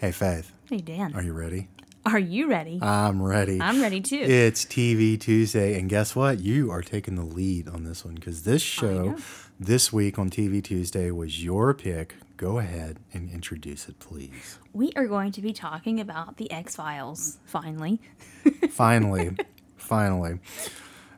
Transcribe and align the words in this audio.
Hey, 0.00 0.12
Faith, 0.12 0.52
Hey, 0.68 0.78
Dan. 0.78 1.14
are 1.14 1.22
you 1.22 1.32
ready? 1.34 1.68
Are 2.06 2.18
you 2.18 2.48
ready? 2.48 2.78
I'm 2.80 3.22
ready. 3.22 3.60
I'm 3.60 3.82
ready 3.82 4.00
too. 4.00 4.16
It's 4.16 4.64
TV 4.64 5.20
Tuesday, 5.20 5.78
and 5.78 5.90
guess 5.90 6.16
what? 6.16 6.40
You 6.40 6.70
are 6.70 6.80
taking 6.80 7.16
the 7.16 7.24
lead 7.24 7.68
on 7.68 7.84
this 7.84 8.02
one 8.06 8.14
because 8.14 8.44
this 8.44 8.62
show 8.62 9.16
this 9.58 9.92
week 9.92 10.18
on 10.18 10.30
TV 10.30 10.64
Tuesday 10.64 11.10
was 11.10 11.44
your 11.44 11.74
pick. 11.74 12.14
Go 12.38 12.58
ahead 12.58 12.98
and 13.12 13.30
introduce 13.30 13.86
it, 13.86 13.98
please. 13.98 14.58
we 14.72 14.90
are 14.96 15.06
going 15.06 15.30
to 15.32 15.42
be 15.42 15.52
talking 15.52 16.00
about 16.00 16.38
the 16.38 16.50
X 16.50 16.74
Files, 16.74 17.36
finally. 17.44 18.00
Finally, 18.70 19.36
finally, 19.76 20.38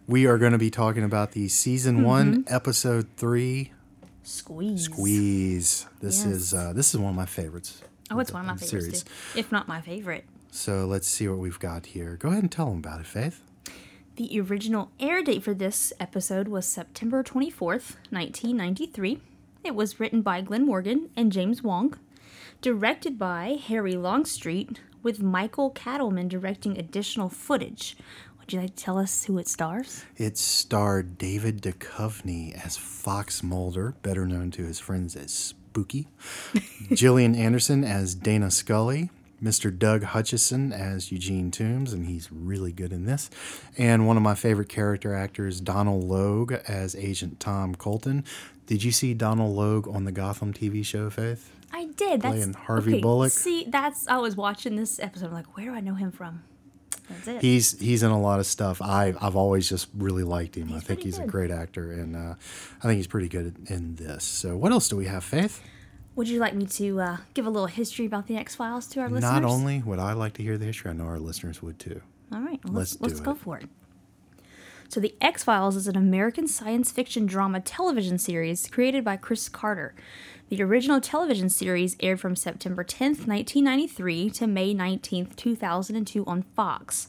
we 0.09 0.27
are 0.27 0.37
going 0.39 0.51
to 0.51 0.59
be 0.59 0.71
talking 0.73 1.05
about 1.05 1.31
the 1.33 1.47
season 1.47 1.99
Mm-hmm. 1.99 2.05
one, 2.05 2.45
episode 2.49 3.07
three, 3.17 3.71
Squeeze. 4.25 4.85
Squeeze. 4.87 5.87
This 6.01 6.25
Yes. 6.25 6.27
is 6.35 6.55
uh, 6.55 6.73
this 6.73 6.93
is 6.93 6.99
one 6.99 7.11
of 7.11 7.17
my 7.17 7.27
favorites. 7.27 7.81
Oh, 8.13 8.19
it's 8.21 8.33
one 8.33 8.43
of 8.43 8.47
my 8.47 8.57
favorites, 8.57 9.03
too. 9.03 9.39
If 9.39 9.51
not 9.51 9.69
my 9.69 9.81
favorite. 9.81 10.25
So 10.51 10.85
let's 10.85 11.09
see 11.09 11.27
what 11.29 11.39
we've 11.39 11.59
got 11.59 11.87
here. 11.87 12.17
Go 12.17 12.29
ahead 12.29 12.43
and 12.43 12.53
tell 12.53 12.67
them 12.67 12.79
about 12.79 13.01
it, 13.01 13.07
Faith. 13.07 13.43
The 14.17 14.39
original 14.41 14.91
air 15.01 15.23
date 15.23 15.43
for 15.43 15.55
this 15.55 15.95
episode 15.99 16.47
was 16.47 16.67
September 16.67 17.23
24th, 17.23 17.97
1993. 18.11 19.21
It 19.65 19.75
was 19.75 19.99
written 19.99 20.21
by 20.21 20.43
Glenn 20.43 20.67
Morgan 20.67 21.09
and 21.17 21.33
James 21.33 21.63
Wong, 21.63 21.99
directed 22.61 23.19
by 23.19 23.59
Harry 23.67 23.95
Longstreet, 23.95 24.81
with 25.03 25.23
Michael 25.23 25.71
Katleman 25.71 26.29
directing 26.29 26.79
additional 26.79 27.31
footage. 27.31 27.97
Would 28.39 28.53
you 28.53 28.61
like 28.61 28.77
to 28.77 28.83
tell 28.83 28.99
us 28.99 29.25
who 29.25 29.39
it 29.39 29.49
stars? 29.49 30.05
It 30.17 30.37
starred 30.37 31.17
David 31.17 31.63
Duchovny 31.63 32.53
as 32.65 32.77
Fox 32.77 33.43
Mulder, 33.43 33.95
better 34.03 34.27
known 34.27 34.51
to 34.53 34.65
his 34.65 34.79
friends 34.79 35.17
as 35.17 35.55
Spooky, 35.73 36.07
Gillian 36.93 37.35
Anderson 37.35 37.83
as 37.83 38.15
Dana 38.15 38.51
Scully, 38.51 39.09
Mr. 39.43 39.77
Doug 39.77 40.03
Hutchison 40.03 40.71
as 40.71 41.11
Eugene 41.11 41.51
Toombs, 41.51 41.95
and 41.95 42.05
he's 42.05 42.31
really 42.31 42.73
good 42.73 42.93
in 42.93 43.07
this, 43.07 43.31
and 43.79 44.07
one 44.07 44.19
of 44.19 44.23
my 44.23 44.35
favorite 44.35 44.69
character 44.69 45.15
actors, 45.15 45.63
Donald 45.63 46.05
Logue, 46.05 46.53
as 46.69 46.95
Agent 46.95 47.41
Tom 47.41 47.75
Colton. 47.75 48.23
Did 48.67 48.85
you 48.85 48.93
see 48.93 49.15
Donald 49.15 49.57
Logue 49.57 49.89
on 49.89 50.05
the 50.05 50.13
Gotham 50.13 50.53
TV 50.53 50.85
show, 50.85 51.09
Faith? 51.09 51.51
I 51.73 51.87
did. 51.87 52.21
That's 52.21 52.35
Playing 52.35 52.53
Harvey 52.53 52.93
okay, 52.93 53.01
Bullock. 53.01 53.33
See, 53.33 53.65
that's 53.67 54.07
I 54.09 54.19
was 54.19 54.37
watching 54.37 54.77
this 54.77 55.01
episode. 55.01 55.29
I'm 55.29 55.33
like, 55.33 55.57
where 55.57 55.65
do 55.65 55.73
I 55.73 55.81
know 55.81 55.95
him 55.95 56.13
from? 56.13 56.43
He's 57.41 57.79
he's 57.79 58.03
in 58.03 58.11
a 58.11 58.21
lot 58.21 58.41
of 58.41 58.47
stuff. 58.47 58.81
I 58.83 59.15
I've 59.21 59.37
always 59.37 59.69
just 59.69 59.89
really 59.95 60.25
liked 60.25 60.57
him. 60.57 60.73
I 60.73 60.81
think 60.81 61.03
he's 61.03 61.19
a 61.19 61.27
great 61.27 61.51
actor, 61.51 61.93
and 61.93 62.17
uh, 62.17 62.35
I 62.79 62.83
think 62.83 62.97
he's 62.97 63.07
pretty 63.07 63.29
good 63.29 63.57
in 63.69 63.97
this. 63.97 64.25
So 64.25 64.57
what 64.57 64.73
else 64.73 64.89
do 64.89 64.97
we 64.97 65.07
have, 65.07 65.25
Faith? 65.25 65.63
Would 66.15 66.29
you 66.29 66.41
like 66.41 66.55
me 66.55 66.67
to 66.67 67.01
uh, 67.01 67.17
give 67.33 67.47
a 67.47 67.51
little 67.51 67.69
history 67.69 68.05
about 68.05 68.27
the 68.27 68.37
X 68.37 68.55
Files 68.55 68.87
to 68.89 69.01
our 69.01 69.09
listeners? 69.09 69.33
Not 69.33 69.45
only 69.45 69.81
would 69.81 69.99
I 69.99 70.13
like 70.13 70.35
to 70.35 70.43
hear 70.43 70.59
the 70.59 70.67
history, 70.67 70.91
I 70.91 70.95
know 70.95 71.05
our 71.05 71.19
listeners 71.19 71.63
would 71.63 71.79
too. 71.79 72.03
All 72.33 72.41
right, 72.41 72.61
well, 72.65 72.75
Let's 72.75 73.01
let's 73.01 73.15
let's, 73.15 73.21
go 73.21 73.35
for 73.35 73.59
it. 73.59 73.69
So, 74.89 75.01
The 75.01 75.15
X 75.23 75.43
Files 75.45 75.75
is 75.75 75.87
an 75.87 75.97
American 75.97 76.47
science 76.47 76.93
fiction 76.93 77.25
drama 77.25 77.61
television 77.61 78.19
series 78.19 78.67
created 78.69 79.05
by 79.05 79.17
Chris 79.17 79.49
Carter. 79.49 79.95
The 80.53 80.63
original 80.63 81.01
television 81.01 81.49
series 81.49 81.97
aired 82.01 82.21
from 82.21 82.37
September 82.37 82.85
10th, 82.85 83.27
1993 83.27 84.29
to 84.33 84.47
May 84.47 84.75
19th, 84.75 85.35
2002 85.35 86.27
on 86.27 86.43
Fox. 86.43 87.09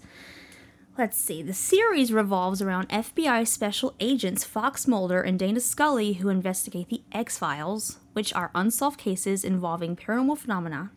Let's 0.98 1.18
see. 1.18 1.42
The 1.42 1.53
series 1.53 2.14
revolves 2.14 2.62
around 2.62 2.88
FBI 2.88 3.46
special 3.46 3.96
agents 4.00 4.46
Fox 4.46 4.88
Mulder 4.88 5.22
and 5.22 5.38
Dana 5.38 5.59
Scully 5.59 6.14
who 6.14 6.30
investigate 6.30 6.88
the 6.88 7.02
X 7.12 7.38
Files, 7.38 8.00
which 8.14 8.34
are 8.34 8.50
unsolved 8.56 8.98
cases 8.98 9.44
involving 9.44 9.98
paranormal 9.98 10.38
phenomena. 10.38 10.92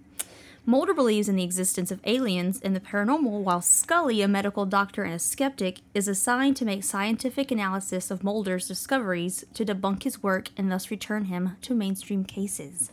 Mulder 0.69 0.93
believes 0.93 1.28
in 1.28 1.37
the 1.37 1.44
existence 1.44 1.93
of 1.93 2.00
aliens 2.03 2.60
and 2.60 2.75
the 2.75 2.81
paranormal, 2.81 3.41
while 3.43 3.60
Scully, 3.60 4.21
a 4.21 4.27
medical 4.27 4.66
doctor 4.66 5.04
and 5.04 5.15
a 5.15 5.19
skeptic, 5.21 5.78
is 5.94 6.09
assigned 6.09 6.56
to 6.56 6.65
make 6.65 6.82
scientific 6.82 7.53
analysis 7.53 8.10
of 8.10 8.25
Mulder's 8.25 8.66
discoveries 8.66 9.44
to 9.55 9.65
debunk 9.65 10.03
his 10.03 10.25
work 10.25 10.49
and 10.56 10.71
thus 10.71 10.91
return 10.91 11.26
him 11.26 11.56
to 11.62 11.72
mainstream 11.72 12.25
cases. 12.25 12.91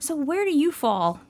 So, 0.00 0.16
where 0.16 0.44
do 0.44 0.50
you 0.50 0.72
fall? 0.72 1.20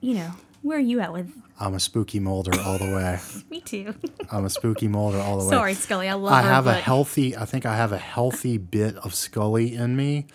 You 0.00 0.14
know, 0.14 0.30
where 0.62 0.78
are 0.78 0.80
you 0.80 1.00
at 1.00 1.12
with? 1.12 1.32
I'm 1.58 1.74
a 1.74 1.80
spooky 1.80 2.20
Mulder 2.20 2.52
all 2.60 2.78
the 2.78 2.94
way. 2.94 3.18
Me 3.50 3.60
too. 3.60 3.94
I'm 4.30 4.44
a 4.44 4.50
spooky 4.50 4.86
Mulder 4.86 5.18
all 5.18 5.38
the 5.38 5.44
way. 5.44 5.50
Sorry, 5.50 5.74
Scully. 5.74 6.08
I 6.08 6.14
love 6.14 6.32
I 6.32 6.42
her. 6.42 6.48
have 6.48 6.68
a 6.68 6.74
healthy. 6.74 7.36
I 7.36 7.44
think 7.44 7.66
I 7.66 7.76
have 7.76 7.90
a 7.90 7.98
healthy 7.98 8.56
bit 8.56 8.96
of 8.98 9.14
Scully 9.16 9.74
in 9.74 9.96
me, 9.96 10.26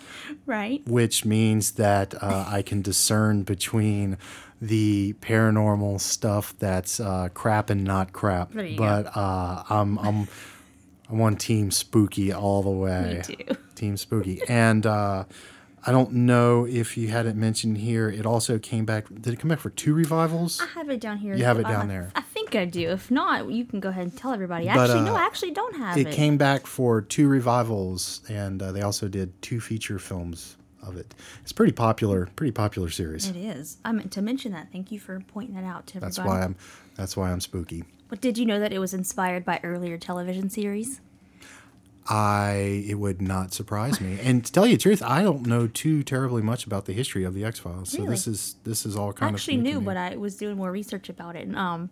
right. 0.44 0.86
which 0.86 1.24
means 1.24 1.72
that 1.72 2.14
uh, 2.22 2.44
I 2.46 2.60
can 2.60 2.82
discern 2.82 3.42
between 3.42 4.18
the 4.60 5.14
paranormal 5.20 6.00
stuff 6.00 6.54
that's 6.58 7.00
uh, 7.00 7.28
crap 7.34 7.70
and 7.70 7.84
not 7.84 8.12
crap. 8.12 8.52
But 8.52 9.16
uh, 9.16 9.62
I'm 9.70 9.98
I'm 9.98 10.28
I'm 11.10 11.20
on 11.20 11.36
Team 11.36 11.70
Spooky 11.70 12.32
all 12.32 12.62
the 12.62 12.70
way. 12.70 13.22
Me 13.28 13.34
too. 13.36 13.56
Team 13.74 13.96
Spooky, 13.96 14.40
and 14.48 14.84
uh, 14.84 15.24
I 15.86 15.92
don't 15.92 16.12
know 16.12 16.66
if 16.66 16.96
you 16.96 17.08
had 17.08 17.26
it 17.26 17.36
mentioned 17.36 17.78
here. 17.78 18.10
It 18.10 18.26
also 18.26 18.58
came 18.58 18.84
back. 18.84 19.06
Did 19.08 19.28
it 19.32 19.38
come 19.38 19.48
back 19.48 19.60
for 19.60 19.70
two 19.70 19.94
revivals? 19.94 20.60
I 20.60 20.66
have 20.78 20.90
it 20.90 21.00
down 21.00 21.18
here. 21.18 21.34
You 21.36 21.44
have 21.44 21.58
it 21.60 21.66
Uh, 21.66 21.70
down 21.70 21.88
there. 21.88 22.10
I 22.16 22.20
think 22.22 22.54
I 22.56 22.64
do. 22.64 22.90
If 22.90 23.10
not, 23.10 23.48
you 23.50 23.64
can 23.64 23.78
go 23.80 23.88
ahead 23.90 24.02
and 24.02 24.16
tell 24.16 24.32
everybody. 24.32 24.66
But, 24.66 24.90
Actually, 24.90 25.04
no, 25.04 25.14
uh, 25.14 25.18
I 25.18 25.22
actually 25.24 25.52
don't 25.52 25.76
have 25.76 25.96
it. 25.96 26.08
It 26.08 26.12
came 26.12 26.36
back 26.36 26.66
for 26.66 27.00
two 27.00 27.28
revivals, 27.28 28.20
and 28.28 28.60
uh, 28.60 28.72
they 28.72 28.82
also 28.82 29.06
did 29.08 29.40
two 29.40 29.60
feature 29.60 29.98
films 30.00 30.56
of 30.82 30.96
it. 30.96 31.14
It's 31.42 31.52
pretty 31.52 31.72
popular, 31.72 32.26
pretty 32.36 32.52
popular 32.52 32.90
series. 32.90 33.28
It 33.28 33.36
is. 33.36 33.78
I 33.84 33.92
meant 33.92 34.12
to 34.12 34.22
mention 34.22 34.52
that. 34.52 34.68
Thank 34.72 34.92
you 34.92 34.98
for 34.98 35.20
pointing 35.28 35.54
that 35.56 35.64
out 35.64 35.86
to 35.88 36.00
That's 36.00 36.18
everybody. 36.18 36.40
why 36.40 36.44
I'm. 36.44 36.56
That's 36.96 37.16
why 37.16 37.30
I'm 37.30 37.40
spooky. 37.40 37.84
But 38.08 38.20
did 38.20 38.38
you 38.38 38.46
know 38.46 38.58
that 38.58 38.72
it 38.72 38.78
was 38.78 38.94
inspired 38.94 39.44
by 39.44 39.60
earlier 39.62 39.98
television 39.98 40.50
series? 40.50 41.00
I 42.10 42.84
it 42.88 42.94
would 42.94 43.20
not 43.20 43.52
surprise 43.52 44.00
me. 44.00 44.18
And 44.22 44.44
to 44.44 44.50
tell 44.50 44.66
you 44.66 44.76
the 44.76 44.82
truth, 44.82 45.02
I 45.02 45.22
don't 45.22 45.46
know 45.46 45.66
too 45.66 46.02
terribly 46.02 46.40
much 46.40 46.64
about 46.64 46.86
the 46.86 46.94
history 46.94 47.24
of 47.24 47.34
the 47.34 47.44
X 47.44 47.58
Files. 47.58 47.90
So 47.90 48.06
this 48.06 48.26
is 48.26 48.56
this 48.64 48.86
is 48.86 48.96
all 48.96 49.10
I 49.10 49.12
kind 49.12 49.34
actually 49.34 49.58
of 49.58 49.62
new 49.62 49.72
knew, 49.74 49.80
but 49.82 49.96
I 49.96 50.16
was 50.16 50.36
doing 50.36 50.56
more 50.56 50.72
research 50.72 51.08
about 51.10 51.36
it. 51.36 51.46
And, 51.46 51.56
um, 51.56 51.90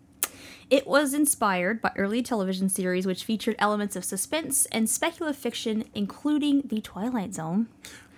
it 0.69 0.85
was 0.85 1.13
inspired 1.13 1.81
by 1.81 1.91
early 1.95 2.21
television 2.21 2.67
series 2.67 3.05
which 3.07 3.23
featured 3.23 3.55
elements 3.59 3.95
of 3.95 4.03
suspense 4.03 4.65
and 4.67 4.89
speculative 4.89 5.39
fiction, 5.39 5.85
including 5.93 6.63
The 6.65 6.81
Twilight 6.81 7.33
Zone. 7.33 7.67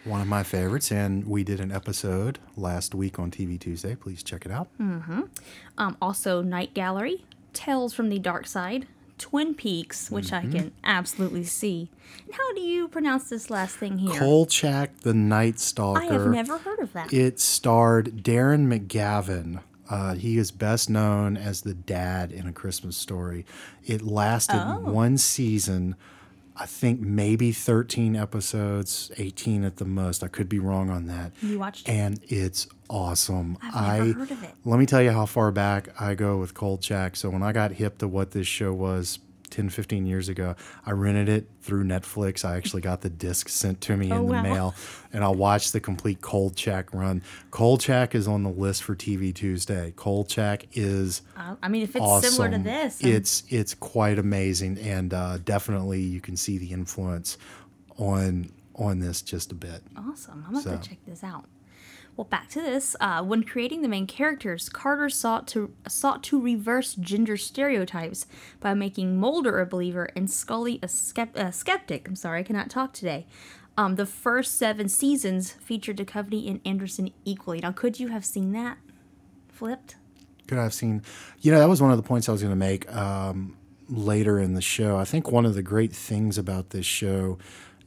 One 0.10 0.22
of 0.22 0.28
my 0.28 0.44
favorites, 0.44 0.92
and 0.92 1.26
we 1.28 1.44
did 1.44 1.60
an 1.60 1.72
episode 1.72 2.40
last 2.58 2.96
week 2.96 3.20
on 3.20 3.30
TV 3.32 3.60
Tuesday. 3.60 3.96
Please 3.96 4.24
check 4.24 4.46
it 4.46 4.52
out. 4.52 4.68
Um, 4.80 5.98
also, 6.02 6.42
Night 6.42 6.74
Gallery, 6.74 7.24
Tales 7.54 7.94
from 7.94 8.10
the 8.10 8.18
Dark 8.20 8.48
Side, 8.48 8.88
Twin 9.18 9.54
Peaks, 9.54 10.10
which 10.10 10.32
Mm-hmm. 10.32 10.48
I 10.50 10.52
can 10.52 10.72
absolutely 10.84 11.44
see. 11.44 11.90
And 12.26 12.34
how 12.36 12.54
do 12.54 12.62
you 12.62 12.88
pronounce 12.88 13.30
this 13.30 13.50
last 13.50 13.76
thing 13.76 13.98
here? 14.00 14.18
Kolchak 14.20 15.02
the 15.02 15.14
Night 15.14 15.60
Stalker. 15.60 16.02
I 16.02 16.06
have 16.06 16.28
never 16.28 16.58
heard 16.58 16.80
of 16.80 16.94
that. 16.94 17.14
It 17.14 17.40
starred 17.40 18.24
Darren 18.24 18.68
McGavin. 18.68 19.62
Uh, 19.90 20.14
he 20.14 20.38
is 20.38 20.52
best 20.52 20.90
known 20.90 21.36
as 21.36 21.62
the 21.62 21.74
dad 21.74 22.32
in 22.32 22.48
A 22.48 22.54
Christmas 22.54 22.96
Story. 22.96 23.46
It 23.86 24.02
lasted 24.04 24.56
Oh. 24.64 24.92
one 24.92 25.18
season, 25.18 25.96
I 26.60 26.66
think 26.66 27.00
maybe 27.00 27.52
13 27.54 28.16
episodes, 28.18 29.12
18 29.18 29.64
at 29.64 29.78
the 29.78 29.86
most. 29.86 30.24
I 30.24 30.28
could 30.28 30.50
be 30.50 30.60
wrong 30.60 30.90
on 30.90 31.08
that. 31.08 31.32
You 31.42 31.58
watched 31.58 31.88
it? 31.88 31.92
And 31.92 32.20
it's 32.24 32.68
awesome. 32.90 33.58
I've 33.62 33.76
I 33.76 33.98
never 34.00 34.20
heard 34.20 34.32
of 34.32 34.44
it. 34.44 34.52
let 34.66 34.78
me 34.80 34.86
tell 34.86 35.02
you 35.02 35.12
how 35.12 35.26
far 35.26 35.52
back 35.52 35.90
I 36.02 36.16
go 36.16 36.38
with 36.38 36.54
Kolchak. 36.54 37.16
So 37.16 37.30
when 37.30 37.44
I 37.44 37.54
got 37.54 37.72
hip 37.72 37.98
to 38.00 38.08
what 38.08 38.32
this 38.32 38.48
show 38.48 38.74
was 38.74 39.20
10, 39.52 39.70
15 39.70 40.06
years 40.06 40.30
ago, 40.30 40.56
I 40.86 40.92
rented 40.92 41.30
it 41.30 41.48
through 41.62 41.84
Netflix. 41.84 42.44
I 42.46 42.56
actually 42.58 42.82
got 42.82 43.02
the 43.02 43.10
disc 43.10 43.50
sent 43.50 43.82
to 43.82 43.98
me 43.98 44.12
Oh, 44.12 44.18
in 44.22 44.26
the 44.28 44.34
wow. 44.34 44.42
mail, 44.44 44.76
and 45.14 45.24
I 45.24 45.30
watched 45.30 45.74
the 45.74 45.80
complete 45.80 46.22
Kolchak 46.22 46.94
run. 46.94 47.22
Kolchak 47.52 48.14
is 48.16 48.28
on 48.28 48.44
the 48.44 48.50
list 48.50 48.84
for 48.84 48.96
TV 48.96 49.34
Tuesday. 49.34 49.94
Kolchak 49.96 50.66
is 50.74 51.22
Uh, 51.38 51.56
I 51.64 51.68
mean, 51.70 51.84
if 51.84 51.96
it's 51.96 52.04
awesome. 52.06 52.32
similar 52.32 52.58
to 52.58 52.64
this, 52.64 52.98
then 52.98 53.14
it's 53.14 53.44
it's 53.50 53.74
quite 53.74 54.20
amazing, 54.20 54.78
and 54.80 55.14
uh, 55.14 55.38
definitely 55.40 56.02
you 56.02 56.22
can 56.22 56.36
see 56.38 56.58
the 56.58 56.72
influence 56.72 57.38
on 57.98 58.52
on 58.76 59.00
this 59.00 59.22
just 59.22 59.52
a 59.52 59.56
bit. 59.56 59.82
awesome. 59.98 60.44
I'm 60.48 60.54
going 60.54 60.64
to 60.64 60.70
So- 60.70 60.78
to 60.78 60.90
check 60.90 61.00
this 61.06 61.24
out. 61.24 61.46
Well, 62.20 62.26
back 62.26 62.50
to 62.50 62.62
this. 62.62 62.98
Uh, 63.00 63.24
when 63.24 63.44
creating 63.44 63.82
the 63.82 63.88
main 63.88 64.06
characters, 64.06 64.68
Carter 64.68 65.08
sought 65.08 65.48
to 65.48 65.74
sought 65.88 66.22
to 66.24 66.42
reverse 66.42 66.96
gender 66.96 67.38
stereotypes 67.38 68.26
by 68.60 68.74
making 68.74 69.16
Mulder 69.16 69.62
a 69.62 69.66
believer 69.66 70.10
and 70.18 70.30
Scully 70.30 70.82
a, 70.84 70.88
skept- 70.88 71.38
a 71.38 71.54
skeptic. 71.54 72.10
I'm 72.10 72.18
sorry, 72.18 72.42
I 72.42 72.44
cannot 72.44 72.70
talk 72.70 72.92
today. 72.92 73.26
Um, 73.78 73.96
the 73.96 74.06
first 74.06 74.58
seven 74.58 74.90
seasons 74.90 75.52
featured 75.52 75.96
Duchovny 75.96 76.50
and 76.50 76.60
Anderson 76.66 77.12
equally. 77.24 77.62
Now, 77.62 77.72
could 77.72 78.02
you 78.02 78.10
have 78.10 78.26
seen 78.26 78.52
that 78.52 78.80
flipped? 79.48 79.96
could 80.46 80.58
I 80.58 80.64
have 80.64 80.74
seen 80.74 81.04
you 81.40 81.54
know 81.54 81.60
that 81.60 81.70
was 81.70 81.82
one 81.82 81.92
of 81.92 81.98
the 81.98 82.04
points 82.04 82.28
i 82.28 82.34
was 82.34 82.42
going 82.42 82.52
to 82.52 82.58
make 82.58 82.92
um, 82.94 83.56
later 83.88 84.40
in 84.40 84.56
the 84.56 84.62
show 84.62 84.98
i 84.98 85.06
think 85.06 85.32
one 85.32 85.46
of 85.46 85.54
the 85.54 85.62
great 85.62 85.94
things 85.94 86.40
about 86.40 86.72
this 86.72 86.88
show 86.88 87.38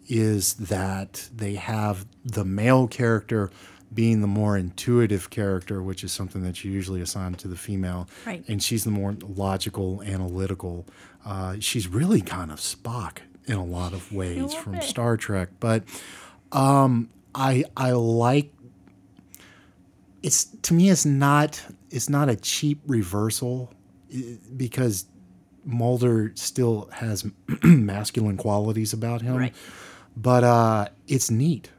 is 0.09 0.55
that 0.55 1.29
they 1.35 1.55
have 1.55 2.07
the 2.25 2.45
male 2.45 2.87
character 2.87 3.51
being 3.95 4.21
the 4.21 4.27
more 4.27 4.57
intuitive 4.57 5.31
character, 5.31 5.83
which 5.83 6.03
is 6.05 6.13
something 6.13 6.43
that 6.43 6.65
you 6.65 6.71
usually 6.71 7.01
assign 7.01 7.35
to 7.35 7.49
the 7.49 7.57
female. 7.57 8.09
Right. 8.27 8.43
And 8.49 8.63
she's 8.63 8.85
the 8.85 8.91
more 8.91 9.17
logical, 9.27 10.03
analytical. 10.03 10.87
Uh, 11.25 11.57
she's 11.61 11.89
really 11.89 12.21
kind 12.21 12.51
of 12.51 12.59
Spock 12.59 13.19
in 13.47 13.55
a 13.57 13.65
lot 13.65 13.93
of 13.93 14.13
ways 14.13 14.55
from 14.55 14.73
bit. 14.75 14.85
Star 14.85 15.17
Trek. 15.17 15.49
But 15.61 15.85
um, 16.53 17.11
I 17.35 17.65
I 17.77 17.93
like 17.93 18.53
it's 20.23 20.45
to 20.63 20.75
me 20.75 20.91
it's 20.91 21.05
not 21.05 21.63
it's 21.91 22.09
not 22.09 22.29
a 22.29 22.37
cheap 22.37 22.81
reversal 22.87 23.73
because 24.57 25.07
Mulder 25.65 26.33
still 26.35 26.89
has 26.93 27.25
masculine 27.63 28.37
qualities 28.37 28.93
about 28.93 29.23
him, 29.23 29.37
Right. 29.37 29.55
but 30.17 30.45
uh, 30.45 30.89
it's 31.07 31.31
neat. 31.31 31.71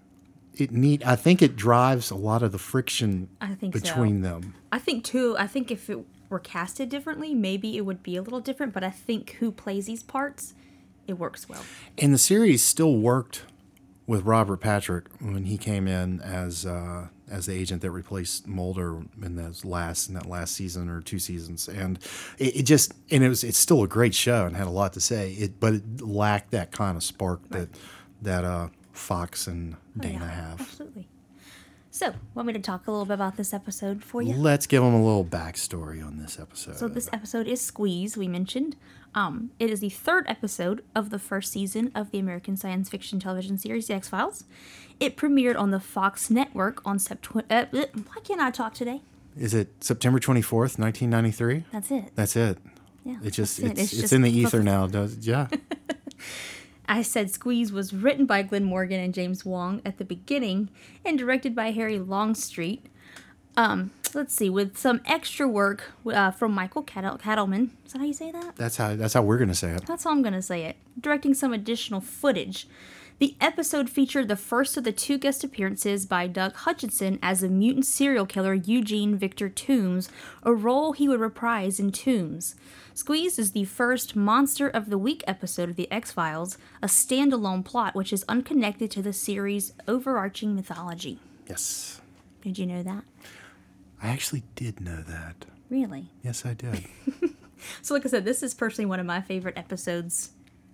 It 0.56 0.72
neat. 0.72 1.06
I 1.06 1.16
think 1.16 1.42
it 1.42 1.56
drives 1.56 2.12
a 2.12 2.16
lot 2.16 2.44
of 2.44 2.52
the 2.52 2.60
friction 2.60 3.30
I 3.42 3.56
think 3.56 3.76
so. 3.76 3.82
between 3.82 4.22
them. 4.22 4.54
I 4.72 4.80
think 4.80 5.04
too. 5.04 5.36
I 5.40 5.48
think 5.48 5.72
if 5.72 5.90
it 5.90 6.00
were 6.30 6.40
casted 6.40 6.90
differently, 6.90 7.34
maybe 7.34 7.78
it 7.78 7.82
would 7.82 8.04
be 8.04 8.16
a 8.18 8.22
little 8.22 8.40
different. 8.40 8.74
But 8.74 8.84
I 8.84 8.90
think 8.90 9.38
who 9.40 9.52
plays 9.52 9.88
these 9.88 10.04
parts, 10.04 10.54
it 11.08 11.14
works 11.14 11.50
well. 11.50 11.64
And 11.98 12.14
the 12.14 12.20
series 12.20 12.64
still 12.64 12.98
worked 12.98 13.46
with 14.06 14.24
Robert 14.24 14.58
Patrick 14.58 15.06
when 15.20 15.46
he 15.46 15.58
came 15.58 15.88
in 15.88 16.22
as 16.22 16.66
uh, 16.66 17.08
as 17.30 17.46
the 17.46 17.54
agent 17.54 17.82
that 17.82 17.92
replaced 17.92 18.48
Mulder 18.48 19.02
in 19.22 19.36
those 19.36 19.64
last 19.64 20.08
in 20.08 20.14
that 20.16 20.26
last 20.26 20.54
season 20.54 20.90
or 20.90 21.02
two 21.02 21.20
seasons, 21.20 21.68
and 21.68 22.00
it, 22.38 22.58
it 22.58 22.64
just 22.64 22.94
and 23.10 23.24
it 23.24 23.30
was 23.30 23.44
it's 23.44 23.58
still 23.58 23.84
a 23.84 23.88
great 23.88 24.14
show 24.14 24.46
and 24.46 24.56
had 24.56 24.68
a 24.68 24.72
lot 24.72 24.94
to 24.94 25.00
say. 25.00 25.32
It 25.34 25.60
but 25.60 25.76
it 25.76 26.02
lacked 26.02 26.52
that 26.52 26.72
kind 26.72 26.98
of 26.98 27.04
spark 27.04 27.48
that 27.50 27.70
that 28.22 28.44
uh, 28.44 28.70
Fox 28.92 29.48
and 29.48 29.78
Dana 30.00 30.20
Oh, 30.22 30.26
Yeah, 30.26 30.32
have. 30.50 30.62
Absolutely. 30.62 31.08
So, 31.92 32.12
want 32.34 32.48
me 32.48 32.54
to 32.54 32.60
talk 32.60 32.88
a 32.88 32.92
little 32.92 33.06
bit 33.06 33.14
about 33.14 33.38
this 33.38 33.54
episode 33.54 34.04
for 34.04 34.24
you? 34.24 34.34
Let's 34.34 34.66
give 34.66 34.82
them 34.82 34.96
a 34.96 35.04
little 35.04 35.24
backstory 35.24 36.04
on 36.04 36.18
this 36.18 36.40
episode. 36.40 36.76
So 36.76 36.88
this 36.88 37.08
episode 37.14 37.46
is 37.48 37.62
Squeeze, 37.62 38.18
we 38.18 38.28
mentioned. 38.28 38.76
Um, 39.14 39.52
it 39.60 39.70
is 39.70 39.80
the 39.80 39.90
third 39.90 40.26
episode 40.28 40.84
of 40.96 41.12
the 41.12 41.20
first 41.20 41.52
season 41.52 41.92
of 41.94 42.10
the 42.10 42.18
American 42.18 42.58
science 42.58 42.90
fiction 42.90 43.20
television 43.20 43.60
series 43.60 43.86
The 43.86 43.94
X 43.94 44.10
Files. 44.10 44.46
It 45.00 45.16
premiered 45.16 45.56
on 45.56 45.70
the 45.70 45.80
Fox 45.80 46.32
network 46.32 46.82
on 46.84 46.98
September. 46.98 47.46
Uh, 47.48 47.66
why 47.72 48.22
can't 48.24 48.42
I 48.42 48.50
talk 48.50 48.74
today? 48.74 49.02
Is 49.38 49.54
it 49.54 49.84
September 49.84 50.20
twenty 50.20 50.42
fourth, 50.42 50.80
nineteen 50.80 51.12
ninety 51.12 51.30
three? 51.32 51.64
That's 51.72 51.92
it. 51.92 52.12
That's 52.16 52.36
it. 52.36 52.58
Yeah, 53.06 53.18
It 53.24 53.32
just 53.32 53.60
it. 53.60 53.66
it's, 53.66 53.82
It's 53.82 53.94
it's, 53.94 54.02
just 54.02 54.14
in 54.14 54.24
the 54.24 54.32
ether 54.32 54.64
now. 54.64 54.88
Does 54.88 55.18
yeah. 55.28 55.48
I 56.88 57.02
said 57.02 57.32
Squeeze 57.32 57.72
was 57.72 57.94
written 57.94 58.26
by 58.26 58.42
Glenn 58.44 58.64
Morgan 58.66 59.00
and 59.00 59.14
James 59.14 59.46
Wong 59.46 59.82
at 59.86 59.98
the 59.98 60.06
beginning 60.06 60.70
and 61.06 61.18
directed 61.18 61.56
by 61.56 61.72
Harry 61.72 61.98
Longstreet. 62.00 62.86
Um, 63.56 63.92
let's 64.14 64.34
see, 64.34 64.50
with 64.50 64.78
some 64.78 65.00
extra 65.06 65.48
work 65.48 65.92
uh, 66.08 66.32
from 66.32 66.54
Michael 66.54 66.82
Cattle- 66.84 67.18
Katleman. 67.18 67.70
Is 67.86 67.94
that 67.94 68.00
how 68.00 68.06
you 68.06 68.14
say 68.14 68.32
that? 68.32 68.56
That's 68.56 68.78
how 68.78 68.96
that's 68.96 69.14
how 69.14 69.22
we're 69.22 69.38
gonna 69.38 69.54
say 69.56 69.72
it. 69.72 69.86
That's 69.86 70.04
how 70.04 70.12
I'm 70.12 70.22
going 70.24 70.34
to 70.34 70.42
say 70.42 70.64
it. 70.66 70.78
Directing 71.00 71.34
some 71.34 71.54
additional 71.54 72.02
footage. 72.02 72.68
The 73.24 73.38
episode 73.40 73.90
featured 73.90 74.28
the 74.28 74.36
first 74.36 74.76
of 74.76 74.84
the 74.84 74.92
two 74.92 75.18
guest 75.18 75.46
appearances 75.46 76.06
by 76.06 76.28
Doug 76.28 76.56
Hutchinson 76.56 77.20
as 77.24 77.40
the 77.40 77.48
mutant 77.48 77.86
serial 77.86 78.26
killer 78.26 78.54
Eugene 78.54 79.16
Victor 79.16 79.48
Toombs, 79.48 80.10
a 80.44 80.54
role 80.54 80.92
he 80.92 81.08
would 81.08 81.22
reprise 81.22 81.80
in 81.80 81.94
Toombs. 81.94 82.56
Squeeze 82.94 83.40
is 83.40 83.54
the 83.54 83.64
first 83.64 84.14
Monster 84.14 84.68
of 84.68 84.90
the 84.90 84.98
Week 84.98 85.24
episode 85.26 85.70
of 85.70 85.78
The 85.78 85.90
X 85.90 86.12
Files, 86.12 86.58
a 86.82 86.88
standalone 86.88 87.64
plot 87.64 87.96
which 87.96 88.12
is 88.12 88.26
unconnected 88.28 88.92
to 88.92 89.02
the 89.02 89.14
series' 89.14 89.72
overarching 89.88 90.54
mythology. 90.54 91.20
Yes. 91.48 92.02
Did 92.42 92.60
you 92.60 92.66
know 92.66 92.84
that? 92.84 93.06
I 94.02 94.10
actually 94.10 94.44
did 94.56 94.82
know 94.82 95.02
that. 95.02 95.46
Really? 95.70 96.10
Yes, 96.24 96.46
I 96.46 96.56
did. 96.56 96.84
So, 97.82 97.94
like 97.94 98.06
I 98.06 98.10
said, 98.10 98.26
this 98.26 98.44
is 98.44 98.54
personally 98.54 98.88
one 98.88 99.00
of 99.00 99.06
my 99.06 99.22
favorite 99.22 99.58
episodes 99.58 100.32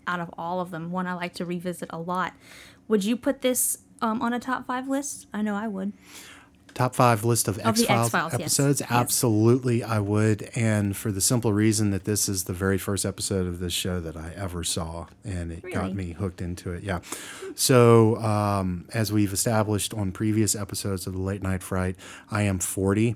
out 0.09 0.19
of 0.19 0.29
all 0.38 0.59
of 0.59 0.71
them. 0.71 0.91
One 0.91 1.07
I 1.07 1.13
like 1.13 1.33
to 1.35 1.45
revisit 1.45 1.89
a 1.94 2.00
lot. 2.00 2.33
Would 2.88 3.06
you 3.06 3.15
put 3.15 3.41
this 3.41 3.77
um, 4.01 4.21
on 4.21 4.33
a 4.33 4.39
top 4.39 4.65
five 4.65 4.88
list? 4.88 5.27
I 5.31 5.44
know 5.44 5.56
I 5.56 5.67
would. 5.67 5.94
Top 6.73 6.95
five 6.95 7.25
list 7.25 7.47
of 7.47 7.59
X 7.59 7.83
Files 7.83 8.13
episodes? 8.33 8.79
Yes. 8.79 8.89
Absolutely, 8.89 9.83
I 9.83 10.00
would. 10.00 10.50
And 10.56 10.95
for 10.95 11.11
the 11.11 11.19
simple 11.19 11.51
reason 11.51 11.91
that 11.91 12.06
this 12.06 12.29
is 12.29 12.45
the 12.45 12.53
very 12.53 12.77
first 12.77 13.06
episode 13.06 13.47
of 13.47 13.59
this 13.59 13.73
show 13.73 14.00
that 14.00 14.15
I 14.15 14.31
ever 14.35 14.63
saw, 14.63 15.07
and 15.25 15.51
it 15.51 15.63
got 15.73 15.94
me 15.94 16.13
hooked 16.13 16.41
into 16.41 16.71
it. 16.71 16.83
Yeah. 16.83 17.00
So, 17.56 18.17
um, 18.17 18.85
as 18.94 19.11
we've 19.11 19.33
established 19.33 19.94
on 19.94 20.11
previous 20.11 20.56
episodes 20.56 21.06
of 21.06 21.13
the 21.13 21.19
Late 21.19 21.44
Night 21.44 21.63
Fright, 21.63 21.97
I 22.31 22.44
am 22.44 22.59
40. 22.59 23.15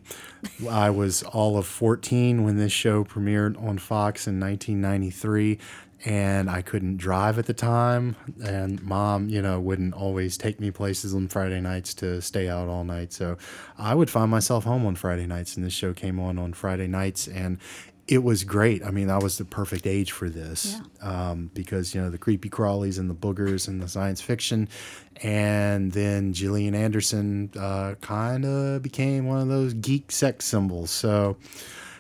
I 0.70 0.90
was 0.90 1.24
all 1.24 1.58
of 1.58 1.66
14 1.66 2.44
when 2.44 2.58
this 2.58 2.74
show 2.74 3.04
premiered 3.04 3.62
on 3.64 3.78
Fox 3.78 4.28
in 4.28 4.40
1993. 4.40 5.60
And 6.06 6.50
I 6.50 6.62
couldn't 6.62 6.98
drive 6.98 7.40
at 7.40 7.46
the 7.46 7.54
time, 7.54 8.18
and 8.44 8.84
mom, 8.84 9.30
you 9.30 9.42
know, 9.42 9.62
wouldn't 9.62 9.94
always 9.94 10.38
take 10.38 10.60
me 10.60 10.70
places 10.70 11.14
on 11.14 11.30
Friday 11.30 11.62
nights 11.62 11.94
to 11.96 12.22
stay 12.22 12.50
out 12.50 12.68
all 12.68 12.84
night. 12.84 13.14
So 13.14 13.38
I 13.78 13.96
would 13.96 14.10
find 14.10 14.30
myself 14.30 14.66
home 14.66 14.86
on 14.86 14.96
Friday 14.96 15.28
nights, 15.28 15.56
and 15.56 15.66
this 15.66 15.72
show 15.72 15.94
came 15.94 16.20
on 16.20 16.38
on 16.38 16.52
Friday 16.52 16.88
nights, 16.88 17.28
and 17.28 17.58
it 18.08 18.24
was 18.24 18.44
great. 18.44 18.84
I 18.84 18.92
mean, 18.92 19.10
I 19.10 19.18
was 19.18 19.38
the 19.38 19.46
perfect 19.46 19.88
age 19.88 20.12
for 20.12 20.30
this 20.30 20.76
um, 21.02 21.50
because 21.54 21.96
you 21.96 22.02
know 22.02 22.10
the 22.10 22.18
creepy 22.18 22.50
crawlies 22.50 23.00
and 23.00 23.10
the 23.10 23.16
boogers 23.16 23.68
and 23.68 23.82
the 23.82 23.88
science 23.88 24.22
fiction, 24.22 24.68
and 25.22 25.92
then 25.94 26.34
Gillian 26.34 26.76
Anderson 26.76 27.50
uh, 27.58 27.96
kind 28.02 28.46
of 28.46 28.82
became 28.82 29.26
one 29.26 29.40
of 29.40 29.48
those 29.48 29.74
geek 29.74 30.12
sex 30.12 30.46
symbols. 30.46 30.92
So 30.92 31.38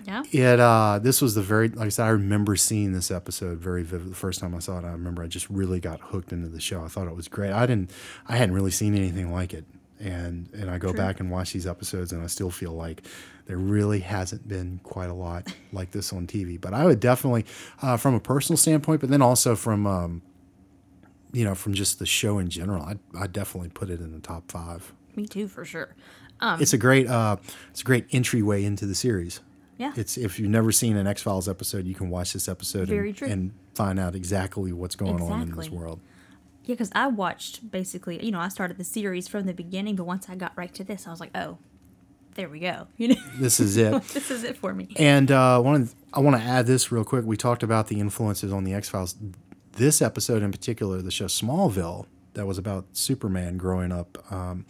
Yeah. 0.05 0.23
it 0.31 0.59
uh, 0.59 0.99
this 1.01 1.21
was 1.21 1.35
the 1.35 1.41
very 1.41 1.69
like 1.69 1.87
I 1.87 1.89
said, 1.89 2.05
I 2.05 2.09
remember 2.09 2.55
seeing 2.55 2.93
this 2.93 3.09
episode 3.11 3.59
very 3.59 3.83
vivid. 3.83 4.11
The 4.11 4.15
first 4.15 4.39
time 4.39 4.53
I 4.55 4.59
saw 4.59 4.79
it, 4.79 4.85
I 4.85 4.91
remember 4.91 5.23
I 5.23 5.27
just 5.27 5.49
really 5.49 5.79
got 5.79 5.99
hooked 6.01 6.31
into 6.31 6.49
the 6.49 6.59
show. 6.59 6.83
I 6.83 6.87
thought 6.87 7.07
it 7.07 7.15
was 7.15 7.27
great. 7.27 7.51
I 7.51 7.65
didn't, 7.65 7.91
I 8.27 8.35
hadn't 8.37 8.55
really 8.55 8.71
seen 8.71 8.95
anything 8.95 9.31
like 9.31 9.53
it, 9.53 9.65
and 9.99 10.49
and 10.53 10.69
I 10.69 10.77
go 10.77 10.93
back 10.93 11.19
and 11.19 11.31
watch 11.31 11.53
these 11.53 11.65
episodes, 11.67 12.11
and 12.11 12.21
I 12.23 12.27
still 12.27 12.51
feel 12.51 12.73
like 12.73 13.03
there 13.45 13.57
really 13.57 13.99
hasn't 13.99 14.47
been 14.47 14.79
quite 14.83 15.09
a 15.09 15.13
lot 15.13 15.47
like 15.71 15.91
this 15.91 16.13
on 16.13 16.27
TV. 16.27 16.59
But 16.59 16.73
I 16.73 16.85
would 16.85 16.99
definitely, 16.99 17.45
uh, 17.81 17.97
from 17.97 18.13
a 18.15 18.19
personal 18.19 18.57
standpoint, 18.57 19.01
but 19.01 19.09
then 19.09 19.21
also 19.21 19.55
from 19.55 19.85
um, 19.87 20.21
you 21.31 21.43
know 21.45 21.55
from 21.55 21.73
just 21.73 21.99
the 21.99 22.05
show 22.05 22.39
in 22.39 22.49
general, 22.49 22.83
I 22.83 22.95
I 23.17 23.27
definitely 23.27 23.69
put 23.69 23.89
it 23.89 23.99
in 23.99 24.11
the 24.13 24.19
top 24.19 24.51
five. 24.51 24.93
Me 25.15 25.27
too, 25.27 25.47
for 25.47 25.63
sure. 25.63 25.95
It's 26.59 26.73
a 26.73 26.77
great 26.77 27.07
uh, 27.07 27.37
it's 27.69 27.81
a 27.81 27.85
great 27.85 28.05
entryway 28.11 28.63
into 28.65 28.85
the 28.85 28.95
series. 28.95 29.39
Yeah. 29.77 29.93
It's 29.95 30.17
if 30.17 30.39
you've 30.39 30.49
never 30.49 30.71
seen 30.71 30.97
an 30.97 31.07
X 31.07 31.21
Files 31.23 31.49
episode, 31.49 31.85
you 31.85 31.95
can 31.95 32.09
watch 32.09 32.33
this 32.33 32.47
episode 32.47 32.89
and, 32.89 33.21
and 33.23 33.51
find 33.75 33.99
out 33.99 34.15
exactly 34.15 34.71
what's 34.71 34.95
going 34.95 35.21
on 35.21 35.41
in 35.43 35.55
this 35.55 35.69
world. 35.69 35.99
Yeah, 36.65 36.75
because 36.75 36.91
I 36.95 37.07
watched 37.07 37.71
basically, 37.71 38.23
you 38.23 38.31
know, 38.31 38.39
I 38.39 38.47
started 38.49 38.77
the 38.77 38.83
series 38.83 39.27
from 39.27 39.45
the 39.45 39.53
beginning, 39.53 39.95
but 39.95 40.05
once 40.05 40.29
I 40.29 40.35
got 40.35 40.53
right 40.55 40.73
to 40.75 40.83
this, 40.83 41.07
I 41.07 41.11
was 41.11 41.19
like, 41.19 41.31
oh, 41.35 41.57
there 42.35 42.47
we 42.49 42.59
go. 42.59 42.87
You 42.97 43.09
know, 43.09 43.15
This 43.37 43.59
is 43.59 43.75
it. 43.77 44.01
this 44.13 44.31
is 44.31 44.43
it 44.43 44.57
for 44.57 44.73
me. 44.73 44.87
and 44.97 45.29
uh, 45.31 45.59
one 45.61 45.75
of 45.75 45.89
the- 45.89 45.95
I 46.13 46.19
want 46.19 46.37
to 46.37 46.43
add 46.43 46.65
this 46.67 46.91
real 46.91 47.03
quick. 47.03 47.25
We 47.25 47.35
talked 47.35 47.63
about 47.63 47.87
the 47.87 47.99
influences 47.99 48.53
on 48.53 48.63
the 48.63 48.73
X 48.73 48.87
Files. 48.89 49.15
This 49.73 50.01
episode 50.01 50.43
in 50.43 50.51
particular, 50.51 51.01
the 51.01 51.09
show 51.11 51.25
Smallville, 51.25 52.05
that 52.35 52.45
was 52.45 52.57
about 52.59 52.85
Superman 52.93 53.57
growing 53.57 53.91
up 53.91 54.23
um, 54.31 54.65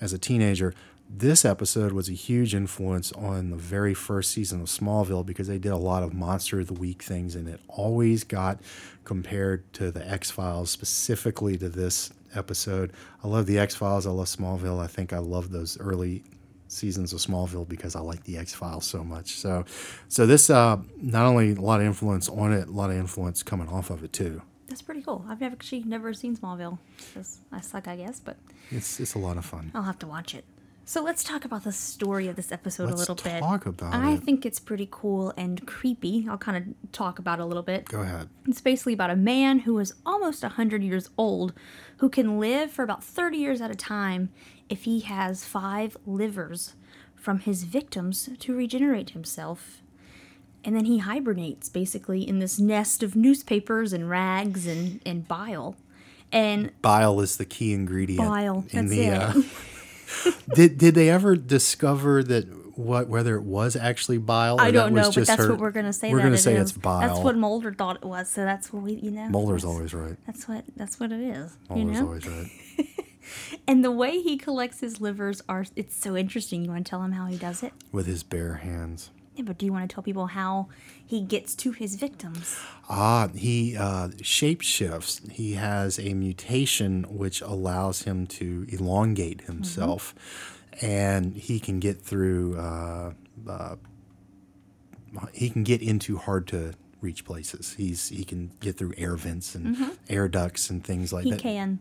as 0.00 0.12
a 0.14 0.18
teenager. 0.18 0.74
This 1.08 1.44
episode 1.44 1.92
was 1.92 2.08
a 2.08 2.12
huge 2.12 2.54
influence 2.54 3.12
on 3.12 3.50
the 3.50 3.56
very 3.56 3.94
first 3.94 4.32
season 4.32 4.60
of 4.60 4.66
Smallville 4.66 5.24
because 5.24 5.46
they 5.46 5.58
did 5.58 5.72
a 5.72 5.76
lot 5.76 6.02
of 6.02 6.12
Monster 6.12 6.60
of 6.60 6.66
the 6.66 6.74
Week 6.74 7.02
things, 7.02 7.36
and 7.36 7.48
it 7.48 7.60
always 7.68 8.24
got 8.24 8.60
compared 9.04 9.72
to 9.74 9.90
the 9.92 10.06
X 10.06 10.30
Files, 10.30 10.70
specifically 10.70 11.56
to 11.58 11.68
this 11.68 12.12
episode. 12.34 12.92
I 13.22 13.28
love 13.28 13.46
the 13.46 13.58
X 13.58 13.74
Files. 13.76 14.06
I 14.06 14.10
love 14.10 14.26
Smallville. 14.26 14.82
I 14.82 14.88
think 14.88 15.12
I 15.12 15.18
love 15.18 15.50
those 15.52 15.78
early 15.80 16.24
seasons 16.68 17.12
of 17.12 17.20
Smallville 17.20 17.68
because 17.68 17.94
I 17.94 18.00
like 18.00 18.24
the 18.24 18.36
X 18.36 18.52
Files 18.52 18.84
so 18.84 19.04
much. 19.04 19.36
So, 19.36 19.64
so 20.08 20.26
this 20.26 20.50
uh, 20.50 20.78
not 21.00 21.24
only 21.24 21.52
a 21.52 21.60
lot 21.60 21.80
of 21.80 21.86
influence 21.86 22.28
on 22.28 22.52
it, 22.52 22.66
a 22.68 22.72
lot 22.72 22.90
of 22.90 22.96
influence 22.96 23.44
coming 23.44 23.68
off 23.68 23.90
of 23.90 24.02
it 24.02 24.12
too. 24.12 24.42
That's 24.66 24.82
pretty 24.82 25.02
cool. 25.02 25.24
I've 25.28 25.40
never 25.40 25.54
actually 25.54 25.84
never 25.84 26.12
seen 26.12 26.36
Smallville. 26.36 26.78
I 27.52 27.60
suck, 27.60 27.86
I 27.86 27.94
guess, 27.96 28.18
but 28.18 28.36
It's 28.72 28.98
it's 28.98 29.14
a 29.14 29.20
lot 29.20 29.36
of 29.38 29.44
fun. 29.46 29.70
I'll 29.72 29.84
have 29.84 30.00
to 30.00 30.08
watch 30.08 30.34
it. 30.34 30.44
So 30.88 31.02
let's 31.02 31.24
talk 31.24 31.44
about 31.44 31.64
the 31.64 31.72
story 31.72 32.28
of 32.28 32.36
this 32.36 32.52
episode 32.52 32.84
Let's 32.90 33.08
a 33.08 33.12
little 33.12 33.16
bit. 33.16 33.40
talk 33.40 33.66
about 33.66 33.92
I 33.92 34.12
it. 34.12 34.22
think 34.22 34.46
it's 34.46 34.60
pretty 34.60 34.86
cool 34.88 35.34
and 35.36 35.66
creepy. 35.66 36.28
I'll 36.30 36.38
kind 36.38 36.56
of 36.56 36.92
talk 36.92 37.18
about 37.18 37.40
it 37.40 37.42
a 37.42 37.44
little 37.44 37.64
bit. 37.64 37.86
Go 37.86 38.02
ahead. 38.02 38.28
It's 38.46 38.60
basically 38.60 38.92
about 38.92 39.10
a 39.10 39.16
man 39.16 39.58
who 39.58 39.80
is 39.80 39.94
almost 40.06 40.44
100 40.44 40.84
years 40.84 41.10
old 41.18 41.54
who 41.96 42.08
can 42.08 42.38
live 42.38 42.70
for 42.70 42.84
about 42.84 43.02
30 43.02 43.36
years 43.36 43.60
at 43.60 43.68
a 43.72 43.74
time 43.74 44.28
if 44.68 44.84
he 44.84 45.00
has 45.00 45.44
five 45.44 45.96
livers 46.06 46.74
from 47.16 47.40
his 47.40 47.64
victims 47.64 48.28
to 48.38 48.54
regenerate 48.54 49.10
himself. 49.10 49.82
And 50.62 50.76
then 50.76 50.84
he 50.84 50.98
hibernates 50.98 51.68
basically 51.68 52.22
in 52.26 52.38
this 52.38 52.60
nest 52.60 53.02
of 53.02 53.16
newspapers 53.16 53.92
and 53.92 54.08
rags 54.08 54.68
and, 54.68 55.00
and 55.04 55.26
bile. 55.26 55.74
And 56.30 56.70
Bile 56.80 57.18
is 57.20 57.38
the 57.38 57.44
key 57.44 57.72
ingredient 57.72 58.28
Bile, 58.28 58.64
in 58.70 58.86
that's 58.86 58.90
the. 58.90 59.02
it. 59.04 59.12
Uh, 59.12 59.42
did 60.54 60.78
did 60.78 60.94
they 60.94 61.10
ever 61.10 61.36
discover 61.36 62.22
that 62.24 62.46
what 62.76 63.08
whether 63.08 63.36
it 63.36 63.42
was 63.42 63.76
actually 63.76 64.18
bile? 64.18 64.56
Or 64.56 64.62
I 64.62 64.70
don't 64.70 64.94
know, 64.94 65.10
but 65.12 65.26
that's 65.26 65.42
her- 65.42 65.50
what 65.52 65.60
we're 65.60 65.70
gonna 65.70 65.92
say. 65.92 66.12
We're 66.12 66.18
gonna 66.18 66.34
it 66.34 66.38
say 66.38 66.56
is. 66.56 66.70
it's 66.70 66.78
bile. 66.78 67.00
That's 67.00 67.20
what 67.20 67.36
Mulder 67.36 67.72
thought 67.72 67.96
it 67.96 68.04
was. 68.04 68.28
So 68.28 68.44
that's 68.44 68.72
what 68.72 68.82
we, 68.82 68.94
you 68.94 69.10
know. 69.10 69.28
Mulder's 69.28 69.64
always 69.64 69.94
right. 69.94 70.16
That's 70.26 70.46
what. 70.46 70.64
That's 70.76 71.00
what 71.00 71.12
it 71.12 71.20
is. 71.20 71.56
Mulder's 71.68 71.84
you 71.86 71.92
know. 71.92 72.06
always 72.06 72.26
right. 72.26 72.50
And 73.66 73.84
the 73.84 73.90
way 73.90 74.20
he 74.20 74.36
collects 74.36 74.80
his 74.80 75.00
livers 75.00 75.42
are. 75.48 75.66
It's 75.74 75.96
so 75.96 76.16
interesting. 76.16 76.64
You 76.64 76.70
want 76.70 76.86
to 76.86 76.90
tell 76.90 77.02
him 77.02 77.12
how 77.12 77.26
he 77.26 77.36
does 77.36 77.62
it? 77.62 77.72
With 77.90 78.06
his 78.06 78.22
bare 78.22 78.54
hands. 78.54 79.10
Yeah, 79.36 79.42
but 79.44 79.58
do 79.58 79.66
you 79.66 79.72
want 79.72 79.88
to 79.88 79.94
tell 79.94 80.02
people 80.02 80.28
how 80.28 80.68
he 81.04 81.20
gets 81.20 81.54
to 81.56 81.72
his 81.72 81.96
victims? 81.96 82.58
Ah, 82.88 83.28
he 83.34 83.76
uh, 83.76 84.08
shapeshifts. 84.22 85.30
He 85.30 85.52
has 85.52 85.98
a 85.98 86.14
mutation 86.14 87.04
which 87.04 87.42
allows 87.42 88.02
him 88.02 88.26
to 88.28 88.64
elongate 88.70 89.42
himself, 89.42 90.14
and 90.80 91.36
he 91.36 91.60
can 91.60 91.80
get 91.80 92.00
through. 92.00 92.56
Uh, 92.56 93.12
uh, 93.46 93.76
he 95.34 95.50
can 95.50 95.64
get 95.64 95.82
into 95.82 96.16
hard 96.16 96.46
to 96.48 96.72
reach 97.02 97.26
places. 97.26 97.74
He's 97.76 98.08
he 98.08 98.24
can 98.24 98.52
get 98.60 98.78
through 98.78 98.94
air 98.96 99.16
vents 99.16 99.54
and 99.54 99.98
air 100.08 100.28
ducts 100.28 100.70
and 100.70 100.82
things 100.82 101.12
like 101.12 101.24
He 101.24 101.30
that. 101.32 101.42
He 101.42 101.42
can 101.42 101.78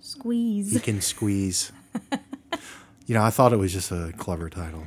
squeeze. 0.00 0.72
He 0.72 0.78
can 0.78 1.00
squeeze. 1.00 1.72
you 3.06 3.14
know, 3.14 3.24
I 3.24 3.30
thought 3.30 3.52
it 3.52 3.56
was 3.56 3.72
just 3.72 3.90
a 3.90 4.12
clever 4.16 4.48
title. 4.48 4.86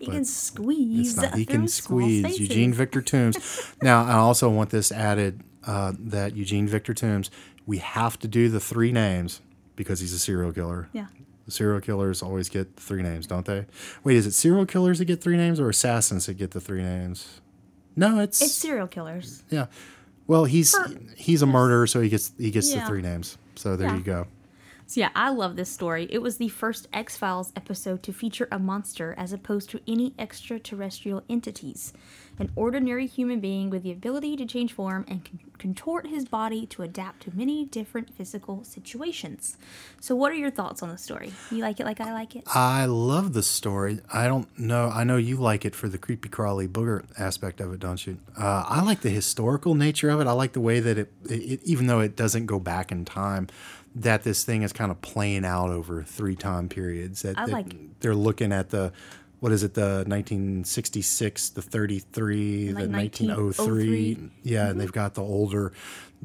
He 0.00 0.06
can 0.06 0.24
squeeze. 0.24 1.16
Not. 1.16 1.34
He 1.34 1.44
can 1.44 1.68
squeeze. 1.68 2.38
Eugene 2.40 2.72
Victor 2.72 3.02
Toombs. 3.02 3.74
now, 3.82 4.04
I 4.04 4.14
also 4.14 4.48
want 4.48 4.70
this 4.70 4.90
added 4.90 5.42
uh, 5.66 5.92
that 5.98 6.34
Eugene 6.34 6.66
Victor 6.66 6.94
Toombs, 6.94 7.30
we 7.66 7.78
have 7.78 8.18
to 8.20 8.28
do 8.28 8.48
the 8.48 8.60
three 8.60 8.92
names 8.92 9.40
because 9.76 10.00
he's 10.00 10.12
a 10.14 10.18
serial 10.18 10.52
killer. 10.52 10.88
Yeah. 10.92 11.06
The 11.44 11.50
serial 11.52 11.80
killers 11.80 12.22
always 12.22 12.48
get 12.48 12.76
three 12.76 13.02
names, 13.02 13.26
don't 13.26 13.44
they? 13.44 13.66
Wait, 14.02 14.16
is 14.16 14.26
it 14.26 14.32
serial 14.32 14.66
killers 14.66 14.98
that 15.00 15.04
get 15.04 15.20
three 15.22 15.36
names 15.36 15.60
or 15.60 15.68
assassins 15.68 16.26
that 16.26 16.34
get 16.34 16.52
the 16.52 16.60
three 16.60 16.82
names? 16.82 17.40
No, 17.96 18.20
it's, 18.20 18.40
It's 18.40 18.54
serial 18.54 18.86
killers. 18.86 19.42
yeah. 19.50 19.66
Well, 20.26 20.44
he's 20.44 20.70
For- 20.76 20.88
he's 21.16 21.42
a 21.42 21.46
murderer, 21.46 21.86
so 21.88 22.00
he 22.00 22.08
gets 22.08 22.32
he 22.38 22.50
gets 22.52 22.72
the 22.72 22.80
three 22.82 23.02
names. 23.02 23.36
So 23.56 23.76
there 23.76 23.88
Yeah. 23.88 23.96
you 23.96 24.02
go. 24.02 24.26
So 24.90 24.98
yeah, 24.98 25.10
I 25.14 25.30
love 25.30 25.54
this 25.54 25.70
story. 25.70 26.08
It 26.10 26.20
was 26.20 26.38
the 26.38 26.48
first 26.48 26.88
X 26.92 27.16
Files 27.16 27.52
episode 27.54 28.02
to 28.02 28.12
feature 28.12 28.48
a 28.50 28.58
monster 28.58 29.14
as 29.16 29.32
opposed 29.32 29.70
to 29.70 29.80
any 29.86 30.14
extraterrestrial 30.18 31.22
entities. 31.30 31.92
An 32.40 32.50
ordinary 32.56 33.06
human 33.06 33.38
being 33.38 33.70
with 33.70 33.84
the 33.84 33.92
ability 33.92 34.34
to 34.38 34.46
change 34.46 34.72
form 34.72 35.04
and 35.06 35.24
con- 35.24 35.38
contort 35.58 36.08
his 36.08 36.24
body 36.24 36.66
to 36.66 36.82
adapt 36.82 37.22
to 37.22 37.36
many 37.36 37.66
different 37.66 38.12
physical 38.12 38.64
situations. 38.64 39.58
So, 40.00 40.16
what 40.16 40.32
are 40.32 40.36
your 40.36 40.50
thoughts 40.50 40.82
on 40.82 40.88
the 40.88 40.98
story? 40.98 41.32
You 41.52 41.58
like 41.58 41.78
it 41.78 41.84
like 41.84 42.00
I 42.00 42.12
like 42.12 42.34
it? 42.34 42.42
I 42.46 42.86
love 42.86 43.32
the 43.34 43.42
story. 43.44 44.00
I 44.12 44.26
don't 44.26 44.48
know. 44.58 44.88
I 44.88 45.04
know 45.04 45.18
you 45.18 45.36
like 45.36 45.64
it 45.64 45.76
for 45.76 45.88
the 45.88 45.98
creepy 45.98 46.30
crawly 46.30 46.66
booger 46.66 47.04
aspect 47.16 47.60
of 47.60 47.72
it, 47.72 47.78
don't 47.78 48.04
you? 48.06 48.18
Uh, 48.36 48.64
I 48.66 48.82
like 48.82 49.02
the 49.02 49.10
historical 49.10 49.76
nature 49.76 50.10
of 50.10 50.20
it. 50.20 50.26
I 50.26 50.32
like 50.32 50.54
the 50.54 50.60
way 50.60 50.80
that 50.80 50.98
it, 50.98 51.12
it, 51.28 51.60
even 51.62 51.86
though 51.86 52.00
it 52.00 52.16
doesn't 52.16 52.46
go 52.46 52.58
back 52.58 52.90
in 52.90 53.04
time, 53.04 53.46
that 53.94 54.22
this 54.22 54.44
thing 54.44 54.62
is 54.62 54.72
kind 54.72 54.90
of 54.90 55.00
playing 55.02 55.44
out 55.44 55.70
over 55.70 56.02
three 56.02 56.36
time 56.36 56.68
periods. 56.68 57.22
That, 57.22 57.38
I 57.38 57.46
that 57.46 57.52
like- 57.52 58.00
They're 58.00 58.14
looking 58.14 58.52
at 58.52 58.70
the, 58.70 58.92
what 59.40 59.52
is 59.52 59.62
it, 59.62 59.74
the 59.74 60.04
1966, 60.06 61.50
the 61.50 61.62
33, 61.62 62.72
Like 62.72 62.84
the 62.84 62.88
1903. 62.90 64.14
1903. 64.14 64.30
Yeah, 64.42 64.68
and 64.68 64.80
they've 64.80 64.92
got 64.92 65.14
the 65.14 65.22
older 65.22 65.72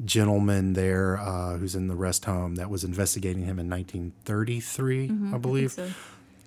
gentleman 0.04 0.74
there 0.74 1.18
uh, 1.18 1.56
who's 1.56 1.74
in 1.74 1.88
the 1.88 1.94
rest 1.96 2.26
home 2.26 2.56
that 2.56 2.68
was 2.70 2.84
investigating 2.84 3.42
him 3.44 3.58
in 3.58 3.68
1933, 3.70 5.10
I 5.34 5.38
believe. 5.38 5.72
so. 5.72 5.88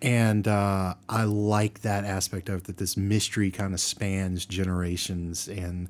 And 0.01 0.47
uh, 0.47 0.93
I 1.09 1.23
like 1.25 1.81
that 1.81 2.05
aspect 2.05 2.47
of 2.47 2.59
it, 2.59 2.63
that 2.65 2.77
this 2.77 2.95
mystery 2.95 3.51
kind 3.51 3.73
of 3.73 3.81
spans 3.81 4.45
generations 4.45 5.47
and 5.49 5.89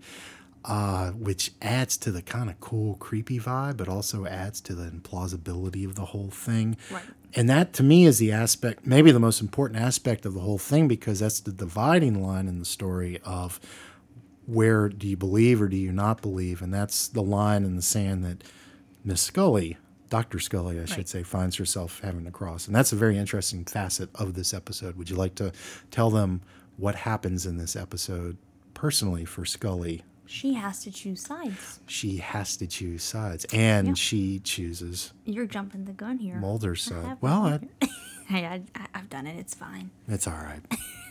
uh, 0.65 1.11
which 1.11 1.51
adds 1.61 1.97
to 1.97 2.11
the 2.11 2.21
kind 2.21 2.49
of 2.49 2.59
cool, 2.59 2.95
creepy 2.95 3.39
vibe, 3.39 3.77
but 3.77 3.87
also 3.87 4.25
adds 4.25 4.59
to 4.61 4.75
the 4.75 4.89
implausibility 4.89 5.85
of 5.85 5.95
the 5.95 6.05
whole 6.05 6.29
thing. 6.29 6.77
Right. 6.91 7.03
And 7.35 7.49
that 7.49 7.73
to 7.73 7.83
me 7.83 8.05
is 8.05 8.17
the 8.17 8.31
aspect, 8.31 8.85
maybe 8.85 9.11
the 9.11 9.19
most 9.19 9.39
important 9.39 9.79
aspect 9.79 10.25
of 10.25 10.33
the 10.33 10.39
whole 10.39 10.57
thing, 10.57 10.87
because 10.87 11.19
that's 11.19 11.39
the 11.39 11.51
dividing 11.51 12.21
line 12.23 12.47
in 12.47 12.59
the 12.59 12.65
story 12.65 13.19
of 13.23 13.59
where 14.45 14.89
do 14.89 15.07
you 15.07 15.15
believe 15.15 15.61
or 15.61 15.67
do 15.67 15.77
you 15.77 15.91
not 15.91 16.21
believe? 16.21 16.61
And 16.61 16.73
that's 16.73 17.07
the 17.07 17.21
line 17.21 17.63
in 17.63 17.75
the 17.75 17.81
sand 17.81 18.25
that 18.25 18.43
Miss 19.03 19.21
Scully, 19.21 19.77
Dr. 20.09 20.39
Scully, 20.39 20.79
I 20.79 20.85
should 20.85 21.07
say, 21.07 21.21
finds 21.21 21.55
herself 21.57 22.01
having 22.01 22.25
to 22.25 22.31
cross. 22.31 22.65
And 22.65 22.75
that's 22.75 22.91
a 22.91 22.95
very 22.95 23.17
interesting 23.17 23.63
facet 23.63 24.09
of 24.15 24.33
this 24.33 24.53
episode. 24.53 24.95
Would 24.95 25.09
you 25.09 25.15
like 25.15 25.35
to 25.35 25.51
tell 25.91 26.09
them 26.09 26.41
what 26.77 26.95
happens 26.95 27.45
in 27.45 27.57
this 27.57 27.75
episode 27.75 28.37
personally 28.73 29.23
for 29.23 29.45
Scully? 29.45 30.03
She 30.31 30.53
has 30.53 30.83
to 30.83 30.91
choose 30.91 31.21
sides. 31.21 31.79
She 31.87 32.17
has 32.17 32.55
to 32.57 32.67
choose 32.67 33.01
sides, 33.03 33.45
and 33.51 33.87
Yeah. 33.87 33.93
she 33.95 34.39
chooses 34.39 35.11
You're 35.25 35.47
jumping 35.47 35.85
the 35.85 35.91
gun 35.91 36.19
here. 36.19 36.35
Mulder's 36.35 36.83
side. 36.83 37.03
have 37.03 37.21
Well, 37.21 37.41
I, 37.47 37.59
I, 38.29 38.61
I, 38.75 38.85
I've 38.93 39.09
done 39.09 39.25
it. 39.25 39.37
It's 39.39 39.55
fine. 39.55 39.89
it's 40.07 40.27
all 40.27 40.33
right. 40.33 40.61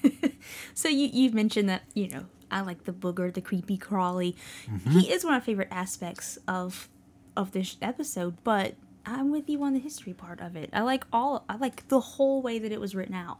So 0.74 0.88
you 0.88 1.08
you've 1.12 1.34
mentioned 1.34 1.68
that 1.68 1.82
you 1.94 2.08
know 2.08 2.26
I 2.50 2.60
like 2.62 2.84
the 2.84 2.92
booger, 2.92 3.34
the 3.34 3.40
creepy 3.40 3.76
crawly. 3.76 4.36
Mm-hmm. 4.70 4.90
He 4.90 5.12
is 5.12 5.24
one 5.24 5.34
of 5.34 5.42
my 5.42 5.44
favorite 5.44 5.68
aspects 5.70 6.38
of 6.46 6.88
of 7.36 7.50
this 7.52 7.76
episode, 7.82 8.36
but 8.44 8.74
I'm 9.04 9.30
with 9.30 9.48
you 9.50 9.62
on 9.64 9.74
the 9.74 9.80
history 9.80 10.14
part 10.14 10.40
of 10.40 10.54
it. 10.56 10.70
I 10.72 10.82
like 10.82 11.04
all. 11.12 11.44
I 11.48 11.56
like 11.56 11.88
the 11.88 12.00
whole 12.00 12.40
way 12.40 12.58
that 12.60 12.70
it 12.72 12.80
was 12.80 12.94
written 12.94 13.14
out. 13.14 13.38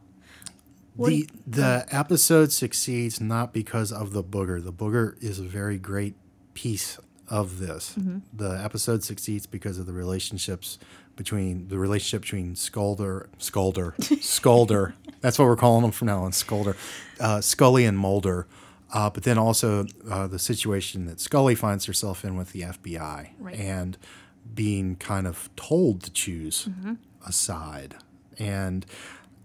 What 0.99 1.12
the 1.47 1.87
episode 1.90 2.52
succeeds 2.52 3.21
not 3.21 3.52
because 3.52 3.93
of 3.93 4.12
the 4.12 4.23
booger. 4.25 4.62
The 4.62 4.73
booger 4.73 5.23
is 5.23 5.38
a 5.38 5.45
very 5.45 5.78
great 5.78 6.14
piece 6.55 6.99
of 7.28 7.59
this. 7.59 7.95
Mm-hmm. 7.99 8.19
The 8.33 8.61
episode 8.62 9.05
succeeds 9.05 9.47
because 9.47 9.78
of 9.78 9.87
the 9.87 9.93
relationships 9.93 10.78
between 11.14 11.69
the 11.69 11.78
relationship 11.78 12.23
between 12.23 12.55
Scolder, 12.55 13.26
Scolder, 13.38 13.95
Scolder. 13.97 14.95
That's 15.21 15.38
what 15.38 15.47
we're 15.47 15.57
calling 15.57 15.83
them 15.83 15.90
from 15.90 16.07
now 16.07 16.23
on, 16.25 16.31
Scolder, 16.33 16.76
uh, 17.21 17.40
Scully 17.40 17.85
and 17.85 17.99
Mulder. 17.99 18.47
Uh, 18.93 19.11
but 19.11 19.23
then 19.25 19.37
also 19.37 19.87
uh, 20.11 20.26
the 20.26 20.38
situation 20.38 21.07
that 21.07 21.21
Scully 21.21 21.55
finds 21.55 21.85
herself 21.85 22.25
in 22.25 22.37
with 22.37 22.52
the 22.52 22.62
FBI 22.62 23.31
Right. 23.38 23.55
and 23.55 23.99
being 24.55 24.97
kind 24.97 25.26
of 25.26 25.50
told 25.57 26.02
to 26.05 26.11
choose 26.11 26.69
a 27.26 27.33
side. 27.33 27.97
And 28.38 28.87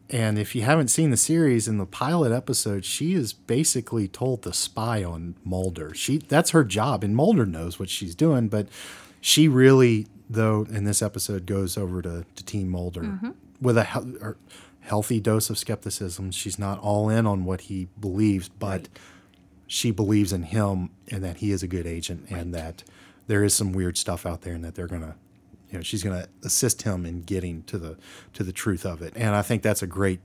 and 0.09 0.37
if 0.37 0.55
you 0.55 0.63
haven't 0.63 0.89
seen 0.89 1.09
the 1.09 1.17
series 1.17 1.67
in 1.67 1.77
the 1.77 1.85
pilot 1.85 2.31
episode, 2.31 2.85
she 2.85 3.13
is 3.13 3.33
basically 3.33 4.07
told 4.07 4.43
to 4.43 4.53
spy 4.53 5.03
on 5.03 5.35
Mulder. 5.43 5.93
She 5.93 6.17
that's 6.17 6.51
her 6.51 6.63
job, 6.63 7.03
and 7.03 7.15
Mulder 7.15 7.45
knows 7.45 7.79
what 7.79 7.89
she's 7.89 8.15
doing, 8.15 8.47
but 8.47 8.67
she 9.21 9.47
really, 9.47 10.07
though, 10.29 10.67
in 10.69 10.83
this 10.83 11.01
episode, 11.01 11.45
goes 11.45 11.77
over 11.77 12.01
to, 12.01 12.25
to 12.35 12.45
Team 12.45 12.69
Mulder 12.69 13.01
mm-hmm. 13.01 13.31
with 13.61 13.77
a 13.77 13.85
hel- 13.85 14.15
or 14.21 14.37
healthy 14.81 15.19
dose 15.19 15.49
of 15.49 15.57
skepticism. 15.57 16.31
She's 16.31 16.59
not 16.59 16.79
all 16.79 17.09
in 17.09 17.25
on 17.25 17.45
what 17.45 17.61
he 17.61 17.87
believes, 17.99 18.49
but 18.49 18.89
she 19.65 19.91
believes 19.91 20.33
in 20.33 20.43
him 20.43 20.89
and 21.09 21.23
that 21.23 21.37
he 21.37 21.51
is 21.51 21.63
a 21.63 21.67
good 21.67 21.87
agent 21.87 22.27
and 22.29 22.53
that 22.53 22.83
there 23.27 23.43
is 23.43 23.53
some 23.55 23.71
weird 23.71 23.97
stuff 23.97 24.25
out 24.25 24.41
there 24.41 24.53
and 24.53 24.63
that 24.63 24.75
they're 24.75 24.87
gonna 24.87 25.15
you 25.73 25.79
know 25.79 25.83
she's 25.83 26.03
gonna 26.03 26.27
assist 26.43 26.83
him 26.83 27.03
in 27.05 27.23
getting 27.23 27.63
to 27.63 27.79
the 27.79 27.97
to 28.33 28.43
the 28.43 28.53
truth 28.53 28.85
of 28.85 29.01
it. 29.01 29.13
And 29.15 29.35
i 29.35 29.41
think 29.41 29.63
that's 29.63 29.81
a 29.81 29.87
great 29.87 30.19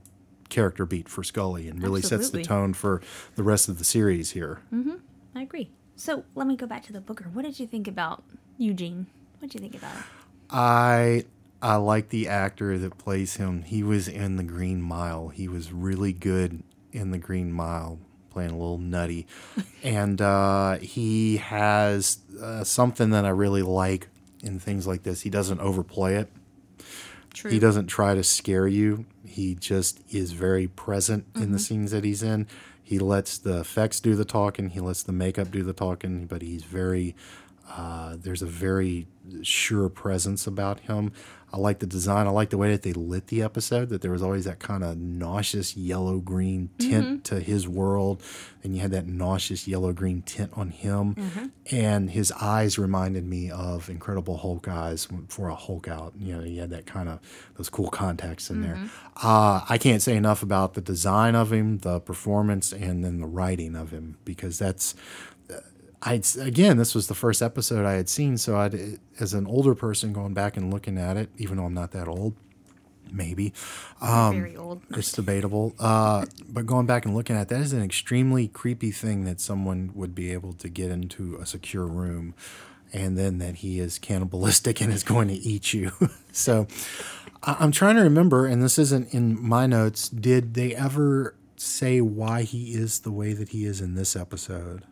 character 0.49 0.85
beat 0.85 1.09
for 1.09 1.23
scully 1.23 1.67
and 1.67 1.81
really 1.81 2.01
sets 2.01 2.29
the 2.29 2.43
tone 2.43 2.73
for 2.73 3.01
the 3.35 3.43
rest 3.43 3.67
of 3.69 3.77
the 3.77 3.83
series 3.83 4.31
here. 4.31 4.61
I 5.35 5.41
agree. 5.41 5.69
So 5.95 6.23
let 6.33 6.47
me 6.47 6.55
go 6.55 6.65
back 6.65 6.83
to 6.83 6.93
the 6.93 7.01
booker. 7.01 7.25
What 7.33 7.45
did 7.45 7.59
you 7.59 7.67
think 7.67 7.87
about 7.87 8.23
Eugene? 8.57 9.05
What 9.39 9.49
did 9.49 9.55
you 9.55 9.59
think 9.59 9.75
about 9.75 9.95
it? 9.95 10.03
i 10.51 11.25
i 11.61 11.75
like 11.75 12.09
the 12.09 12.27
actor 12.27 12.77
that 12.77 12.97
plays 12.97 13.37
him. 13.37 13.63
He 13.63 13.83
was 13.83 14.07
in 14.07 14.37
the 14.37 14.43
green 14.43 14.81
mile. 14.81 15.29
He 15.29 15.47
was 15.47 15.71
really 15.73 16.13
good 16.13 16.63
in 16.91 17.11
the 17.11 17.17
green 17.17 17.51
mile 17.51 17.99
playing 18.29 18.51
a 18.51 18.57
little 18.57 18.77
nutty. 18.77 19.25
And 19.81 20.21
uh, 20.21 20.77
he 20.79 21.37
has 21.37 22.17
uh, 22.41 22.65
something 22.65 23.11
that 23.11 23.23
i 23.23 23.29
really 23.29 23.61
like 23.61 24.08
in 24.43 24.59
things 24.59 24.87
like 24.87 25.03
this 25.03 25.21
he 25.21 25.29
doesn't 25.29 25.59
overplay 25.59 26.15
it 26.15 26.29
True. 27.33 27.51
He 27.51 27.59
doesn't 27.59 27.87
try 27.87 28.15
to 28.15 28.23
scare 28.23 28.67
you. 28.67 29.05
He 29.25 29.55
just 29.55 30.01
is 30.13 30.31
very 30.31 30.67
present 30.67 31.25
in 31.35 31.41
the 31.41 31.47
mm-hmm. 31.47 31.57
scenes 31.57 31.91
that 31.91 32.03
he's 32.03 32.23
in. 32.23 32.47
He 32.81 32.97
lets 32.97 33.37
the 33.37 33.59
effects 33.59 33.99
do 33.99 34.15
the 34.15 34.25
talking. 34.25 34.69
He 34.69 34.79
lets 34.79 35.03
the 35.03 35.11
makeup 35.11 35.51
do 35.51 35.63
the 35.63 35.73
talking. 35.73 36.25
But 36.25 36.41
he's 36.41 36.63
very 36.63 37.15
Uh, 37.69 38.15
there's 38.17 38.41
a 38.41 38.47
very 38.47 39.07
sure 39.43 39.89
presence 39.89 40.47
about 40.47 40.79
him. 40.81 41.11
I 41.51 41.57
like 41.57 41.79
the 41.79 41.87
design. 41.87 42.27
I 42.27 42.29
like 42.29 42.51
the 42.51 42.59
way 42.59 42.71
that 42.71 42.83
they 42.83 42.93
lit 42.93 43.27
the 43.27 43.41
episode. 43.41 43.89
That 43.89 44.01
there 44.01 44.11
was 44.11 44.21
always 44.21 44.45
that 44.45 44.59
kind 44.59 44.83
of 44.83 44.97
nauseous 44.97 45.75
yellow 45.75 46.19
green 46.19 46.69
tint 46.77 47.23
to 47.25 47.39
his 47.39 47.67
world, 47.67 48.21
and 48.63 48.75
you 48.75 48.81
had 48.81 48.91
that 48.91 49.07
nauseous 49.07 49.67
yellow 49.67 49.91
green 49.91 50.21
tint 50.21 50.51
on 50.55 50.69
him. 50.69 51.51
And 51.71 52.11
his 52.11 52.31
eyes 52.33 52.77
reminded 52.77 53.25
me 53.25 53.49
of 53.49 53.89
Incredible 53.89 54.37
Hulk 54.37 54.67
eyes 54.67 55.07
for 55.27 55.49
a 55.49 55.55
Hulk 55.55 55.87
out. 55.87 56.13
You 56.19 56.37
know, 56.37 56.43
he 56.43 56.57
had 56.57 56.69
that 56.69 56.85
kind 56.85 57.09
of 57.09 57.19
those 57.57 57.69
cool 57.69 57.89
contacts 57.89 58.51
in 58.51 58.61
there. 58.61 58.75
Uh, 59.23 59.61
I 59.67 59.79
can't 59.79 60.03
say 60.03 60.15
enough 60.15 60.43
about 60.43 60.75
the 60.75 60.81
design 60.81 61.33
of 61.33 61.51
him, 61.51 61.79
the 61.79 61.99
performance, 61.99 62.71
and 62.71 63.03
then 63.03 63.19
the 63.21 63.27
writing 63.27 63.75
of 63.75 63.89
him 63.89 64.17
because 64.23 64.59
that's 64.59 64.93
I 66.01 66.21
again, 66.39 66.77
this 66.77 66.95
was 66.95 67.07
the 67.07 67.15
first 67.15 67.41
episode 67.41 67.85
I 67.85 67.93
had 67.93 68.07
seen, 68.09 68.37
so 68.37 68.55
I, 68.55 68.97
as 69.19 69.33
an 69.33 69.45
older 69.47 69.75
person, 69.75 70.13
going 70.13 70.33
back 70.33 70.55
and 70.55 70.73
looking 70.73 70.97
at 70.97 71.17
it, 71.17 71.29
even 71.37 71.57
though 71.57 71.65
I'm 71.65 71.73
not 71.73 71.91
that 71.91 72.07
old, 72.07 72.35
maybe 73.11 73.53
Very 74.01 74.55
old. 74.55 74.81
it's 74.91 75.11
debatable. 75.11 75.73
Uh, 75.77 76.25
but 76.47 76.65
going 76.65 76.85
back 76.85 77.05
and 77.05 77.15
looking 77.15 77.35
at 77.35 77.43
it, 77.43 77.47
that 77.49 77.59
is 77.59 77.73
an 77.73 77.81
extremely 77.83 78.47
creepy 78.47 78.91
thing 78.91 79.25
that 79.25 79.41
someone 79.41 79.91
would 79.93 80.15
be 80.15 80.31
able 80.31 80.53
to 80.53 80.69
get 80.69 80.89
into 80.89 81.35
a 81.35 81.45
secure 81.45 81.85
room, 81.85 82.33
and 82.93 83.17
then 83.17 83.39
that 83.39 83.55
he 83.55 83.79
is 83.79 83.99
cannibalistic 83.99 84.79
and 84.81 84.93
is 84.93 85.03
going 85.03 85.27
to 85.27 85.35
eat 85.35 85.73
you. 85.73 85.91
so 86.31 86.65
I'm 87.43 87.71
trying 87.71 87.97
to 87.97 88.03
remember, 88.03 88.45
and 88.45 88.63
this 88.63 88.79
isn't 88.79 89.13
in 89.13 89.41
my 89.41 89.65
notes. 89.67 90.07
Did 90.07 90.53
they 90.53 90.73
ever 90.75 91.35
say 91.57 91.99
why 91.99 92.43
he 92.43 92.73
is 92.73 92.99
the 92.99 93.11
way 93.11 93.33
that 93.33 93.49
he 93.49 93.65
is 93.65 93.81
in 93.81 93.95
this 93.95 94.15
episode? 94.15 94.83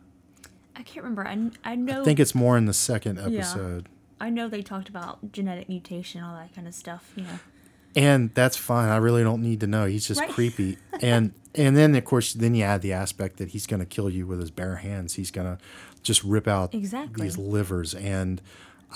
I 0.78 0.82
can't 0.82 1.04
remember. 1.04 1.26
I, 1.26 1.50
I 1.64 1.74
know. 1.74 2.02
I 2.02 2.04
think 2.04 2.20
it's 2.20 2.34
more 2.34 2.56
in 2.56 2.66
the 2.66 2.72
second 2.72 3.18
episode. 3.18 3.88
I 4.20 4.30
know 4.30 4.48
they 4.48 4.62
talked 4.62 4.88
about 4.88 5.32
genetic 5.32 5.68
mutation, 5.68 6.22
all 6.22 6.34
that 6.36 6.54
kind 6.54 6.66
of 6.68 6.74
stuff. 6.74 7.12
You 7.16 7.24
know. 7.24 7.38
And 7.96 8.32
that's 8.34 8.56
fine. 8.56 8.88
I 8.90 8.96
really 8.98 9.22
don't 9.24 9.42
need 9.42 9.60
to 9.60 9.66
know. 9.66 9.86
He's 9.86 10.06
just 10.06 10.20
Right. 10.20 10.30
creepy. 10.30 10.78
And 11.00 11.32
and 11.54 11.76
then 11.76 11.94
of 11.94 12.04
course 12.04 12.32
then 12.34 12.54
you 12.56 12.64
add 12.64 12.82
the 12.82 12.92
aspect 12.92 13.36
that 13.38 13.50
he's 13.50 13.66
going 13.68 13.78
to 13.80 13.86
kill 13.86 14.10
you 14.10 14.26
with 14.26 14.40
his 14.40 14.50
bare 14.50 14.76
hands. 14.76 15.14
He's 15.14 15.30
going 15.30 15.46
to 15.56 15.62
just 16.02 16.22
rip 16.24 16.48
out 16.48 16.74
Exactly. 16.74 17.22
these 17.24 17.38
livers 17.38 17.94
and 17.94 18.40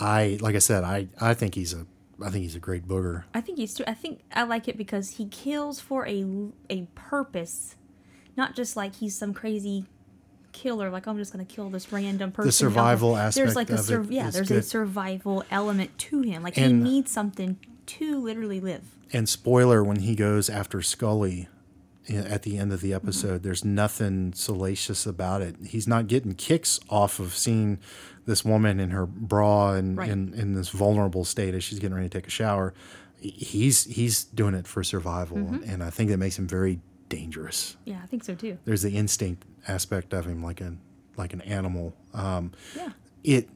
I 0.00 0.38
like 0.40 0.56
I 0.56 0.58
said 0.58 0.82
I 0.84 1.06
I 1.20 1.34
think 1.34 1.54
he's 1.54 1.72
a 1.74 1.86
I 2.22 2.30
think 2.30 2.42
he's 2.42 2.56
a 2.56 2.60
great 2.60 2.86
booger. 2.88 3.22
I 3.34 3.40
think 3.40 3.58
he's 3.58 3.72
too. 3.74 3.84
I 3.86 3.94
think 3.94 4.20
I 4.32 4.42
like 4.42 4.66
it 4.68 4.76
because 4.76 5.10
he 5.10 5.26
kills 5.28 5.78
for 5.80 6.06
a 6.08 6.24
a 6.70 6.82
purpose, 6.96 7.76
not 8.36 8.54
just 8.56 8.76
like 8.76 8.96
he's 8.96 9.14
some 9.16 9.32
crazy 9.32 9.86
killer. 10.52 10.90
Like 10.90 11.06
I'm 11.06 11.18
just 11.18 11.32
gonna 11.32 11.44
kill 11.44 11.70
this 11.70 11.92
random 11.92 12.32
person. 12.32 12.48
The 12.48 12.52
survival 12.52 13.14
There's 13.14 13.36
aspect 13.36 13.56
like 13.56 13.70
a 13.70 13.78
sur- 13.78 14.06
yeah. 14.08 14.30
There's 14.30 14.50
a 14.50 14.62
survival 14.62 15.44
element 15.50 15.98
to 15.98 16.22
him. 16.22 16.42
Like 16.42 16.54
he 16.54 16.72
needs 16.72 17.10
something 17.10 17.58
to 17.86 18.20
literally 18.20 18.60
live. 18.60 18.82
And 19.12 19.28
spoiler 19.28 19.84
when 19.84 20.00
he 20.00 20.14
goes 20.14 20.48
after 20.48 20.80
Scully 20.80 21.48
at 22.08 22.42
the 22.42 22.58
end 22.58 22.72
of 22.72 22.80
the 22.80 22.90
mm-hmm. 22.90 23.06
episode, 23.06 23.42
there's 23.42 23.64
nothing 23.64 24.32
salacious 24.34 25.06
about 25.06 25.42
it. 25.42 25.56
He's 25.66 25.86
not 25.86 26.06
getting 26.06 26.34
kicks 26.34 26.80
off 26.88 27.20
of 27.20 27.34
seeing 27.34 27.78
this 28.26 28.44
woman 28.44 28.80
in 28.80 28.90
her 28.90 29.06
bra 29.06 29.72
and 29.72 29.96
Right. 29.96 30.08
in, 30.08 30.32
in 30.34 30.54
this 30.54 30.70
vulnerable 30.70 31.24
state 31.24 31.54
as 31.54 31.64
she's 31.64 31.78
getting 31.78 31.94
ready 31.94 32.08
to 32.08 32.18
take 32.18 32.26
a 32.26 32.30
shower. 32.30 32.74
He's 33.18 33.84
he's 33.84 34.24
doing 34.24 34.54
it 34.54 34.66
for 34.66 34.82
survival, 34.82 35.36
mm-hmm. 35.36 35.70
and 35.70 35.82
I 35.82 35.90
think 35.90 36.10
that 36.10 36.16
makes 36.16 36.36
him 36.36 36.48
very 36.48 36.80
dangerous. 37.16 37.76
Yeah, 37.84 38.00
I 38.02 38.06
think 38.06 38.24
so 38.24 38.34
too. 38.34 38.58
There's 38.64 38.82
the 38.82 38.96
instinct 38.96 39.44
aspect 39.68 40.12
of 40.14 40.26
him, 40.26 40.42
like 40.42 40.60
a 40.60 40.74
like 41.16 41.32
an 41.32 41.42
animal. 41.42 41.94
Um, 42.14 42.52
Yeah. 42.76 42.90
it 43.22 43.48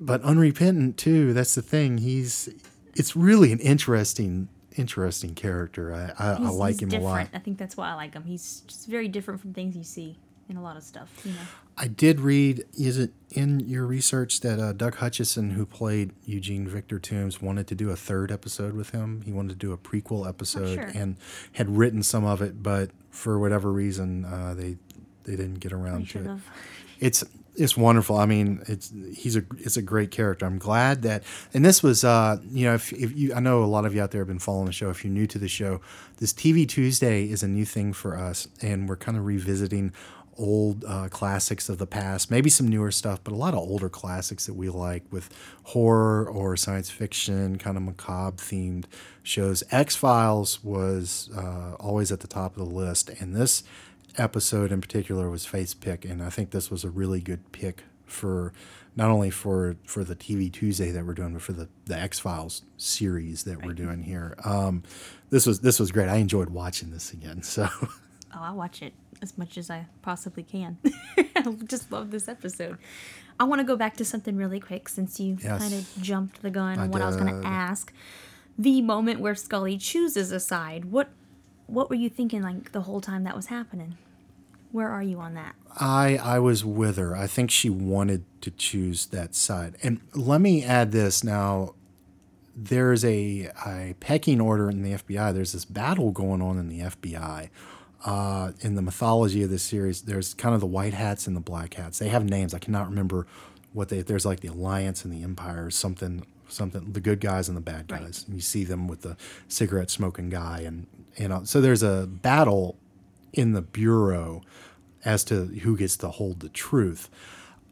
but 0.00 0.22
unrepentant 0.22 0.96
too 0.96 1.32
that's 1.32 1.56
the 1.56 1.62
thing 1.62 1.98
he's 1.98 2.48
it's 2.94 3.16
really 3.16 3.50
an 3.50 3.58
interesting 3.58 4.48
interesting 4.76 5.34
character 5.34 5.92
i 5.92 6.12
i, 6.24 6.32
I 6.34 6.48
like 6.50 6.80
him 6.80 6.92
a 6.92 7.00
lot 7.00 7.28
I 7.34 7.38
think 7.40 7.58
that's 7.58 7.76
why 7.76 7.90
I 7.90 7.94
like 7.94 8.14
him. 8.14 8.22
He's 8.24 8.62
just 8.68 8.86
very 8.86 9.08
different 9.08 9.40
from 9.40 9.52
things 9.52 9.76
you 9.76 9.82
see 9.82 10.16
in 10.48 10.56
a 10.56 10.62
lot 10.62 10.76
of 10.76 10.82
stuff. 10.84 11.10
You 11.24 11.32
know. 11.32 11.46
i 11.76 11.88
did 11.88 12.20
read 12.20 12.64
is 12.78 12.96
it 12.98 13.10
in 13.30 13.58
your 13.60 13.84
research 13.86 14.40
that 14.40 14.60
uh, 14.60 14.72
doug 14.72 14.94
hutchison 14.96 15.50
who 15.50 15.66
played 15.66 16.12
eugene 16.24 16.66
victor 16.68 16.98
toombs 17.00 17.42
wanted 17.42 17.66
to 17.66 17.74
do 17.74 17.90
a 17.90 17.96
third 17.96 18.30
episode 18.30 18.74
with 18.74 18.90
him 18.90 19.22
he 19.26 19.32
wanted 19.32 19.50
to 19.50 19.66
do 19.66 19.72
a 19.72 19.76
prequel 19.78 20.26
episode 20.28 20.74
sure. 20.74 20.90
and 20.94 21.16
had 21.52 21.68
written 21.76 22.02
some 22.02 22.24
of 22.24 22.40
it 22.40 22.62
but 22.62 22.90
for 23.18 23.38
whatever 23.38 23.72
reason 23.72 24.24
uh, 24.24 24.54
they 24.54 24.76
they 25.24 25.36
didn't 25.36 25.60
get 25.60 25.72
around 25.72 26.08
to 26.08 26.18
it 26.18 26.40
it's 27.00 27.24
it's 27.58 27.76
wonderful. 27.76 28.16
I 28.16 28.26
mean, 28.26 28.62
it's 28.68 28.92
he's 29.14 29.36
a 29.36 29.42
it's 29.58 29.76
a 29.76 29.82
great 29.82 30.10
character. 30.10 30.46
I'm 30.46 30.58
glad 30.58 31.02
that 31.02 31.24
and 31.52 31.64
this 31.64 31.82
was 31.82 32.04
uh 32.04 32.38
you 32.48 32.66
know 32.66 32.74
if 32.74 32.92
if 32.92 33.16
you 33.16 33.34
I 33.34 33.40
know 33.40 33.64
a 33.64 33.66
lot 33.66 33.84
of 33.84 33.94
you 33.94 34.02
out 34.02 34.12
there 34.12 34.20
have 34.20 34.28
been 34.28 34.38
following 34.38 34.66
the 34.66 34.72
show. 34.72 34.90
If 34.90 35.04
you're 35.04 35.12
new 35.12 35.26
to 35.26 35.38
the 35.38 35.48
show, 35.48 35.80
this 36.18 36.32
TV 36.32 36.68
Tuesday 36.68 37.24
is 37.24 37.42
a 37.42 37.48
new 37.48 37.64
thing 37.64 37.92
for 37.92 38.16
us, 38.16 38.46
and 38.62 38.88
we're 38.88 38.96
kind 38.96 39.18
of 39.18 39.26
revisiting 39.26 39.92
old 40.38 40.84
uh, 40.86 41.08
classics 41.10 41.68
of 41.68 41.78
the 41.78 41.86
past, 41.86 42.30
maybe 42.30 42.48
some 42.48 42.68
newer 42.68 42.90
stuff, 42.90 43.20
but 43.24 43.32
a 43.32 43.36
lot 43.36 43.54
of 43.54 43.60
older 43.60 43.88
classics 43.88 44.46
that 44.46 44.54
we 44.54 44.68
like 44.68 45.02
with 45.10 45.28
horror 45.64 46.28
or 46.28 46.56
science 46.56 46.90
fiction, 46.90 47.58
kind 47.58 47.76
of 47.76 47.82
macabre 47.82 48.36
themed 48.36 48.84
shows. 49.22 49.62
X 49.70 49.96
Files 49.96 50.62
was 50.62 51.30
uh, 51.36 51.74
always 51.80 52.12
at 52.12 52.20
the 52.20 52.28
top 52.28 52.56
of 52.56 52.66
the 52.66 52.74
list, 52.74 53.10
and 53.20 53.34
this 53.34 53.64
episode 54.16 54.72
in 54.72 54.80
particular 54.80 55.28
was 55.30 55.44
Faith's 55.44 55.74
pick, 55.74 56.04
and 56.04 56.22
I 56.22 56.30
think 56.30 56.50
this 56.50 56.70
was 56.70 56.84
a 56.84 56.90
really 56.90 57.20
good 57.20 57.52
pick 57.52 57.84
for 58.06 58.52
not 58.96 59.10
only 59.10 59.30
for 59.30 59.76
for 59.84 60.02
the 60.02 60.16
TV 60.16 60.52
Tuesday 60.52 60.90
that 60.90 61.06
we're 61.06 61.14
doing, 61.14 61.32
but 61.32 61.42
for 61.42 61.52
the 61.52 61.68
the 61.86 61.96
X 61.96 62.18
Files 62.18 62.62
series 62.76 63.44
that 63.44 63.64
we're 63.64 63.74
doing 63.74 64.02
here. 64.02 64.34
Um, 64.44 64.82
this 65.30 65.46
was 65.46 65.60
this 65.60 65.78
was 65.78 65.92
great. 65.92 66.08
I 66.08 66.16
enjoyed 66.16 66.50
watching 66.50 66.90
this 66.90 67.12
again. 67.12 67.42
So 67.48 67.68
Oh, 68.34 68.40
I'll 68.42 68.56
watch 68.56 68.82
it 68.82 68.92
as 69.22 69.36
much 69.38 69.56
as 69.58 69.70
I 69.70 69.86
possibly 70.02 70.42
can. 70.42 70.78
I 71.36 71.42
just 71.66 71.90
love 71.90 72.10
this 72.10 72.28
episode. 72.28 72.78
I 73.40 73.44
want 73.44 73.60
to 73.60 73.64
go 73.64 73.76
back 73.76 73.96
to 73.98 74.04
something 74.04 74.36
really 74.36 74.60
quick 74.60 74.88
since 74.88 75.20
you 75.20 75.38
Yes. 75.42 75.60
kind 75.60 75.74
of 75.74 75.88
jumped 76.02 76.42
the 76.42 76.50
gun 76.50 76.78
I 76.78 76.82
on 76.82 76.90
what 76.90 77.02
I 77.02 77.06
was 77.06 77.16
going 77.16 77.40
to 77.40 77.46
ask. 77.46 77.92
The 78.58 78.82
moment 78.82 79.20
where 79.20 79.34
Scully 79.36 79.78
chooses 79.78 80.32
a 80.32 80.40
side. 80.40 80.86
What 80.86 81.08
what 81.66 81.90
were 81.90 81.96
you 81.96 82.08
thinking 82.08 82.42
like 82.42 82.72
the 82.72 82.80
whole 82.82 83.00
time 83.00 83.24
that 83.24 83.36
was 83.36 83.46
happening? 83.46 83.96
Where 84.72 84.88
are 84.88 85.02
you 85.02 85.18
on 85.20 85.34
that? 85.34 85.54
I 85.78 86.16
I 86.16 86.38
was 86.40 86.64
with 86.64 86.96
her. 86.96 87.14
I 87.16 87.26
think 87.28 87.50
she 87.50 87.70
wanted 87.70 88.24
to 88.42 88.50
choose 88.50 89.06
that 89.06 89.34
side. 89.34 89.76
And 89.82 90.00
let 90.14 90.40
me 90.40 90.64
add 90.64 90.90
this 90.92 91.22
now. 91.22 91.74
There's 92.60 93.04
a, 93.04 93.50
a 93.64 93.94
pecking 94.00 94.40
order 94.40 94.68
in 94.68 94.82
the 94.82 94.90
FBI. 94.94 95.32
There's 95.32 95.52
this 95.52 95.64
battle 95.64 96.10
going 96.10 96.42
on 96.42 96.58
in 96.58 96.68
the 96.68 96.80
FBI. 96.80 97.50
Uh, 98.04 98.52
in 98.60 98.76
the 98.76 98.82
mythology 98.82 99.42
of 99.42 99.50
this 99.50 99.62
series, 99.62 100.02
there's 100.02 100.32
kind 100.34 100.54
of 100.54 100.60
the 100.60 100.66
white 100.66 100.94
hats 100.94 101.26
and 101.26 101.34
the 101.34 101.40
black 101.40 101.74
hats. 101.74 101.98
They 101.98 102.08
have 102.08 102.24
names. 102.24 102.54
I 102.54 102.58
cannot 102.58 102.88
remember 102.88 103.26
what 103.72 103.88
they. 103.88 104.02
There's 104.02 104.24
like 104.24 104.40
the 104.40 104.48
Alliance 104.48 105.04
and 105.04 105.12
the 105.12 105.22
Empire, 105.22 105.68
something, 105.70 106.24
something. 106.48 106.92
The 106.92 107.00
good 107.00 107.20
guys 107.20 107.48
and 107.48 107.56
the 107.56 107.60
bad 107.60 107.90
Right. 107.90 108.02
guys. 108.04 108.24
And 108.26 108.36
you 108.36 108.40
see 108.40 108.64
them 108.64 108.86
with 108.86 109.02
the 109.02 109.16
cigarette 109.48 109.90
smoking 109.90 110.28
guy, 110.28 110.60
and 110.60 110.86
you 111.16 111.28
know. 111.28 111.42
So 111.44 111.60
there's 111.60 111.82
a 111.82 112.06
battle 112.06 112.76
in 113.32 113.52
the 113.52 113.62
bureau 113.62 114.42
as 115.04 115.24
to 115.24 115.46
who 115.46 115.76
gets 115.76 115.96
to 115.98 116.08
hold 116.08 116.40
the 116.40 116.48
truth. 116.48 117.10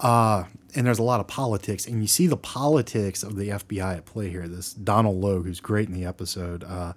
Uh, 0.00 0.44
and 0.74 0.86
there's 0.86 0.98
a 0.98 1.02
lot 1.04 1.20
of 1.20 1.26
politics, 1.26 1.86
and 1.86 2.02
you 2.02 2.08
see 2.08 2.26
the 2.26 2.36
politics 2.36 3.22
of 3.22 3.36
the 3.36 3.48
FBI 3.48 3.96
at 3.96 4.04
play 4.04 4.28
here. 4.28 4.46
This 4.48 4.74
Donald 4.74 5.16
Logue, 5.20 5.46
who's 5.46 5.60
great 5.60 5.88
in 5.88 5.94
the 5.94 6.04
episode, 6.04 6.64
uh, 6.64 6.92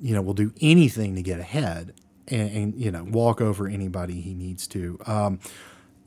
you 0.00 0.14
know, 0.14 0.22
will 0.22 0.34
do 0.34 0.52
anything 0.60 1.14
to 1.14 1.22
get 1.22 1.38
ahead 1.38 1.92
and, 2.28 2.50
and 2.50 2.74
you 2.80 2.90
know 2.90 3.04
walk 3.04 3.40
over 3.40 3.66
anybody 3.66 4.20
he 4.20 4.34
needs 4.34 4.66
to. 4.68 4.98
Um, 5.06 5.38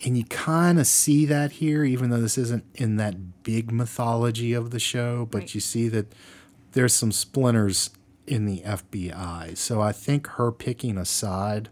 and 0.05 0.15
you 0.17 0.25
kind 0.25 0.79
of 0.79 0.85
see 0.85 1.25
that 1.25 1.53
here, 1.53 1.83
even 1.83 2.09
though 2.11 2.21
this 2.21 2.37
isn't 2.37 2.63
in 2.75 2.97
that 2.97 3.43
big 3.43 3.71
mythology 3.71 4.53
of 4.53 4.69
the 4.69 4.79
show, 4.79 5.27
but 5.31 5.39
Right. 5.39 5.55
you 5.55 5.59
see 5.61 5.87
that 5.89 6.13
there's 6.73 6.93
some 6.93 7.11
splinters 7.11 7.89
in 8.27 8.45
the 8.45 8.61
FBI. 8.61 9.57
So 9.57 9.81
I 9.81 9.91
think 9.91 10.27
her 10.27 10.51
picking 10.51 10.97
a 10.99 11.05
side 11.05 11.69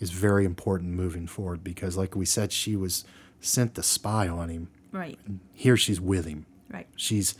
is 0.00 0.10
very 0.10 0.44
important 0.44 0.90
moving 0.92 1.26
forward 1.26 1.64
because, 1.64 1.96
like 1.96 2.14
we 2.14 2.26
said, 2.26 2.52
she 2.52 2.76
was 2.76 3.04
sent 3.40 3.74
to 3.76 3.82
spy 3.82 4.28
on 4.28 4.50
him. 4.50 4.68
Right. 4.92 5.18
Here 5.54 5.76
she's 5.78 6.00
with 6.00 6.26
him. 6.26 6.44
Right. 6.70 6.86
She's 6.96 7.34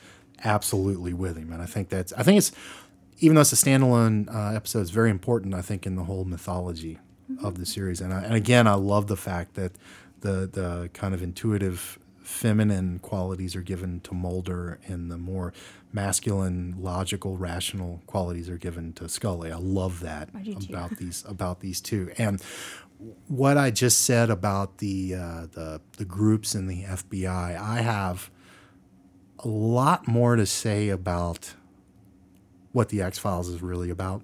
absolutely 0.44 1.12
with 1.12 1.37
him, 1.37 1.53
and 1.53 1.61
I 1.62 1.66
think 1.66 1.88
that's. 1.90 2.12
I 2.14 2.22
think 2.22 2.38
it's 2.38 2.53
even 3.18 3.35
though 3.35 3.40
it's 3.40 3.52
a 3.52 3.57
standalone 3.57 4.33
uh, 4.35 4.55
episode, 4.55 4.81
it's 4.81 4.90
very 4.90 5.11
important. 5.11 5.55
I 5.55 5.62
think 5.62 5.87
in 5.87 5.96
the 5.96 6.05
whole 6.05 6.24
mythology 6.24 6.98
of 7.42 7.59
the 7.59 7.66
series, 7.66 8.00
and 8.00 8.12
I, 8.12 8.22
and 8.22 8.35
again, 8.35 8.66
I 8.66 8.74
love 8.74 9.07
the 9.07 9.16
fact 9.16 9.55
that 9.55 9.72
the 10.20 10.48
the 10.50 10.90
kind 10.92 11.14
of 11.14 11.22
intuitive 11.22 11.98
feminine 12.22 12.98
qualities 12.98 13.55
are 13.55 13.62
given 13.62 14.00
to 14.00 14.14
Mulder, 14.14 14.79
and 14.87 15.11
the 15.11 15.16
more 15.18 15.52
masculine, 15.92 16.74
logical, 16.79 17.37
rational 17.37 18.02
qualities 18.07 18.50
are 18.50 18.59
given 18.59 18.92
to 18.94 19.09
Scully. 19.09 19.52
I 19.52 19.59
love 19.59 20.00
that 20.00 20.29
about 20.68 20.96
these 20.96 21.24
about 21.26 21.61
these 21.61 21.81
two, 21.81 22.12
and 22.18 22.42
what 23.29 23.57
I 23.57 23.70
just 23.70 24.02
said 24.02 24.31
about 24.31 24.79
the 24.79 25.14
uh, 25.14 25.46
the 25.52 25.81
the 25.96 26.05
groups 26.05 26.55
in 26.55 26.66
the 26.66 26.83
FBI, 26.83 27.61
I 27.61 27.81
have 27.81 28.31
a 29.40 29.48
lot 29.48 30.09
more 30.09 30.37
to 30.37 30.46
say 30.46 30.88
about 30.88 31.55
what 32.76 32.90
the 32.90 33.00
X 33.00 33.18
Files 33.18 33.48
is 33.48 33.62
really 33.62 33.88
about 33.88 34.22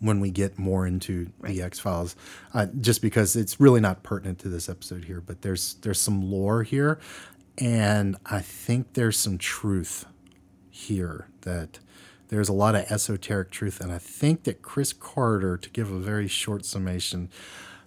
when 0.00 0.18
we 0.18 0.28
get 0.32 0.58
more 0.58 0.86
into 0.88 1.30
Right. 1.38 1.54
the 1.54 1.62
X 1.62 1.78
Files, 1.78 2.16
uh, 2.52 2.66
just 2.80 3.00
because 3.00 3.36
it's 3.36 3.60
really 3.60 3.80
not 3.80 4.02
pertinent 4.02 4.40
to 4.40 4.48
this 4.48 4.68
episode 4.68 5.04
here. 5.04 5.20
But 5.20 5.42
there's 5.42 5.74
there's 5.82 6.00
some 6.00 6.28
lore 6.30 6.64
here, 6.64 6.98
and 7.56 8.16
I 8.26 8.40
think 8.40 8.94
there's 8.94 9.16
some 9.16 9.38
truth 9.38 10.04
here 10.68 11.28
that 11.42 11.78
there's 12.26 12.48
a 12.48 12.52
lot 12.52 12.74
of 12.74 12.90
esoteric 12.90 13.52
truth, 13.52 13.80
and 13.80 13.92
I 13.92 13.98
think 13.98 14.42
that 14.42 14.60
Chris 14.60 14.92
Carter, 14.92 15.56
to 15.56 15.70
give 15.70 15.92
a 15.92 16.00
very 16.00 16.26
short 16.26 16.64
summation, 16.64 17.28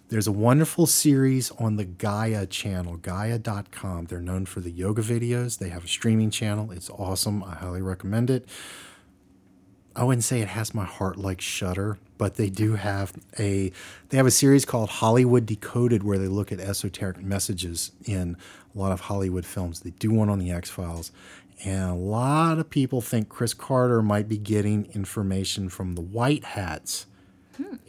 there's 0.07 0.27
a 0.27 0.31
wonderful 0.31 0.85
series 0.85 1.51
on 1.59 1.75
the 1.75 1.83
Gaia 1.83 2.45
channel, 2.45 2.95
Gaia.com. 2.95 4.05
They're 4.05 4.21
known 4.21 4.45
for 4.45 4.61
the 4.61 4.71
yoga 4.71 5.01
videos. 5.01 5.57
They 5.57 5.67
have 5.69 5.83
a 5.83 5.89
streaming 5.89 6.29
channel. 6.31 6.71
It's 6.71 6.89
awesome. 6.89 7.43
I 7.43 7.55
highly 7.55 7.81
recommend 7.81 8.29
it. 8.29 8.47
I 9.97 10.03
wouldn't 10.03 10.23
say 10.23 10.41
it 10.41 10.49
has 10.49 10.75
my 10.75 10.85
heart 10.85 11.17
like 11.17 11.41
Shutter, 11.41 11.97
but 12.19 12.35
they 12.35 12.51
do 12.51 12.75
have 12.75 13.13
a 13.39 13.71
they 14.09 14.17
have 14.17 14.27
a 14.27 14.31
series 14.31 14.63
called 14.63 14.89
Hollywood 14.89 15.47
Decoded 15.47 16.03
where 16.03 16.19
they 16.19 16.27
look 16.27 16.51
at 16.51 16.59
esoteric 16.59 17.21
messages 17.23 17.91
in 18.05 18.37
a 18.75 18.77
lot 18.77 18.91
of 18.91 19.01
Hollywood 19.01 19.43
films. 19.43 19.79
They 19.79 19.89
do 19.89 20.11
one 20.11 20.29
on 20.29 20.37
the 20.37 20.51
X 20.51 20.69
Files, 20.69 21.11
and 21.65 21.89
a 21.89 21.95
lot 21.95 22.59
of 22.59 22.69
people 22.69 23.01
think 23.01 23.27
Chris 23.27 23.55
Carter 23.55 24.03
might 24.03 24.29
be 24.29 24.37
getting 24.37 24.85
information 24.93 25.67
from 25.67 25.95
the 25.95 26.01
white 26.01 26.43
hats 26.43 27.07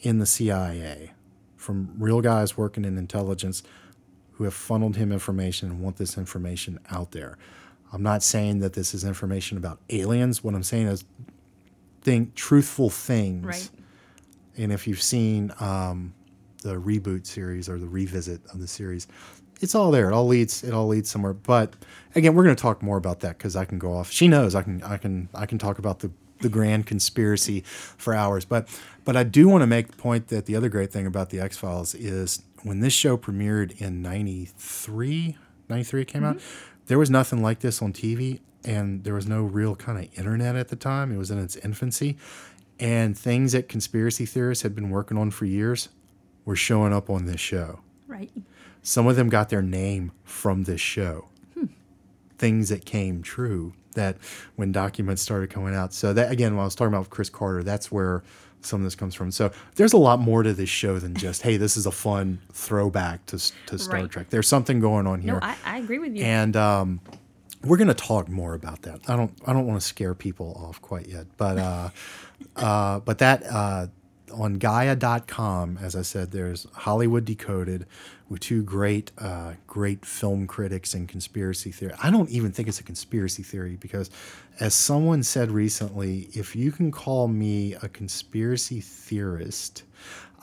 in 0.00 0.18
the 0.18 0.26
CIA, 0.26 1.12
from 1.56 1.92
real 1.98 2.22
guys 2.22 2.56
working 2.56 2.86
in 2.86 2.96
intelligence 2.96 3.62
who 4.32 4.44
have 4.44 4.54
funneled 4.54 4.96
him 4.96 5.12
information 5.12 5.68
and 5.68 5.80
want 5.82 5.96
this 5.96 6.16
information 6.16 6.78
out 6.90 7.10
there. 7.10 7.36
I'm 7.92 8.02
not 8.02 8.22
saying 8.22 8.60
that 8.60 8.72
this 8.72 8.94
is 8.94 9.04
information 9.04 9.58
about 9.58 9.78
aliens. 9.90 10.42
What 10.42 10.54
I'm 10.54 10.62
saying 10.62 10.86
is 10.86 11.04
think 12.02 12.34
truthful 12.34 12.90
things. 12.90 13.46
Right. 13.46 13.70
And 14.56 14.72
if 14.72 14.86
you've 14.86 15.02
seen 15.02 15.52
um, 15.60 16.14
the 16.62 16.74
reboot 16.74 17.26
series 17.26 17.68
or 17.68 17.78
the 17.78 17.88
revisit 17.88 18.40
of 18.52 18.60
the 18.60 18.66
series, 18.66 19.06
it's 19.60 19.74
all 19.74 19.90
there. 19.90 20.08
It 20.08 20.14
all 20.14 20.26
leads. 20.26 20.62
It 20.62 20.72
all 20.72 20.86
leads 20.86 21.10
somewhere. 21.10 21.32
But 21.32 21.74
again, 22.14 22.34
we're 22.34 22.44
going 22.44 22.56
to 22.56 22.62
talk 22.62 22.82
more 22.82 22.96
about 22.96 23.20
that 23.20 23.38
because 23.38 23.56
I 23.56 23.64
can 23.64 23.78
go 23.78 23.92
off. 23.92 24.10
She 24.10 24.28
knows 24.28 24.54
I 24.54 24.62
can. 24.62 24.82
I 24.82 24.96
can. 24.96 25.28
I 25.34 25.46
can 25.46 25.58
talk 25.58 25.78
about 25.78 26.00
the 26.00 26.10
the 26.40 26.48
grand 26.48 26.86
conspiracy 26.86 27.62
for 27.62 28.14
hours. 28.14 28.44
But 28.44 28.68
but 29.04 29.16
I 29.16 29.24
do 29.24 29.48
want 29.48 29.62
to 29.62 29.66
make 29.66 29.88
the 29.88 29.96
point 29.96 30.28
that 30.28 30.46
the 30.46 30.56
other 30.56 30.68
great 30.68 30.92
thing 30.92 31.06
about 31.06 31.30
the 31.30 31.40
X 31.40 31.56
Files 31.56 31.94
is 31.94 32.42
when 32.62 32.80
this 32.80 32.92
show 32.92 33.16
premiered 33.16 33.80
in 33.80 34.02
93, 34.02 35.36
93 35.68 36.02
it 36.02 36.04
came 36.06 36.24
out, 36.24 36.40
there 36.88 36.98
was 36.98 37.10
nothing 37.10 37.42
like 37.42 37.60
this 37.60 37.80
on 37.80 37.92
TV 37.92 38.40
and 38.64 39.04
there 39.04 39.14
was 39.14 39.26
no 39.26 39.42
real 39.42 39.76
kind 39.76 39.98
of 39.98 40.18
internet 40.18 40.56
at 40.56 40.68
the 40.68 40.76
time. 40.76 41.12
It 41.12 41.18
was 41.18 41.30
in 41.30 41.38
its 41.38 41.56
infancy. 41.56 42.16
And 42.80 43.16
things 43.16 43.52
that 43.52 43.68
conspiracy 43.68 44.26
theorists 44.26 44.62
had 44.62 44.74
been 44.74 44.90
working 44.90 45.16
on 45.16 45.30
for 45.30 45.44
years 45.44 45.88
were 46.44 46.56
showing 46.56 46.92
up 46.92 47.10
on 47.10 47.26
this 47.26 47.40
show. 47.40 47.80
Right. 48.06 48.30
Some 48.82 49.06
of 49.06 49.16
them 49.16 49.28
got 49.28 49.48
their 49.48 49.62
name 49.62 50.12
from 50.24 50.64
this 50.64 50.80
show. 50.80 51.28
Hmm. 51.54 51.66
Things 52.38 52.68
that 52.70 52.84
came 52.84 53.22
true 53.22 53.74
that 53.94 54.16
when 54.56 54.72
documents 54.72 55.22
started 55.22 55.50
coming 55.50 55.74
out. 55.74 55.92
So 55.92 56.12
that 56.12 56.30
again, 56.30 56.54
when 56.54 56.62
I 56.62 56.64
was 56.64 56.74
talking 56.74 56.94
about 56.94 57.10
Chris 57.10 57.28
Carter, 57.28 57.62
that's 57.62 57.92
where 57.92 58.22
some 58.60 58.80
of 58.80 58.84
this 58.84 58.94
comes 58.94 59.14
from. 59.14 59.30
So 59.30 59.50
there's 59.76 59.92
a 59.92 59.98
lot 59.98 60.18
more 60.20 60.42
to 60.42 60.52
this 60.52 60.68
show 60.68 60.98
than 60.98 61.14
just 61.14 61.42
hey, 61.42 61.56
this 61.56 61.76
is 61.76 61.86
a 61.86 61.90
fun 61.92 62.40
throwback 62.52 63.24
to 63.26 63.38
to 63.66 63.78
Star 63.78 64.00
Right. 64.00 64.10
Trek. 64.10 64.30
There's 64.30 64.48
something 64.48 64.80
going 64.80 65.06
on 65.06 65.20
here 65.22 65.34
No, 65.34 65.40
I, 65.42 65.56
I 65.64 65.78
agree 65.78 65.98
with 65.98 66.16
you. 66.16 66.24
and 66.24 66.56
um, 66.56 67.00
we're 67.64 67.76
going 67.76 67.88
to 67.88 67.94
talk 67.94 68.28
more 68.28 68.54
about 68.54 68.82
that. 68.82 69.00
I 69.08 69.16
don't 69.16 69.32
I 69.46 69.52
don't 69.52 69.66
want 69.66 69.80
to 69.80 69.86
scare 69.86 70.14
people 70.14 70.54
off 70.64 70.80
quite 70.80 71.06
yet, 71.08 71.26
but 71.36 71.58
uh, 71.58 71.90
uh, 72.56 73.00
but 73.00 73.18
that 73.18 73.44
uh, 73.44 73.86
on 74.32 74.54
Gaia.com, 74.54 75.78
as 75.80 75.96
I 75.96 76.02
said, 76.02 76.32
there's 76.32 76.66
Hollywood 76.74 77.24
Decoded 77.24 77.86
with 78.28 78.40
two 78.40 78.62
great 78.62 79.10
uh, 79.18 79.54
great 79.66 80.04
film 80.04 80.46
critics 80.46 80.92
and 80.94 81.08
conspiracy 81.08 81.70
theory. 81.72 81.94
I 82.02 82.10
don't 82.10 82.28
even 82.28 82.52
think 82.52 82.68
it's 82.68 82.78
a 82.78 82.84
conspiracy 82.84 83.42
theory 83.42 83.76
because, 83.80 84.10
as 84.60 84.74
someone 84.74 85.22
said 85.22 85.50
recently, 85.50 86.28
if 86.32 86.56
you 86.56 86.72
can 86.72 86.90
call 86.90 87.28
me 87.28 87.74
a 87.74 87.88
conspiracy 87.88 88.80
theorist. 88.80 89.84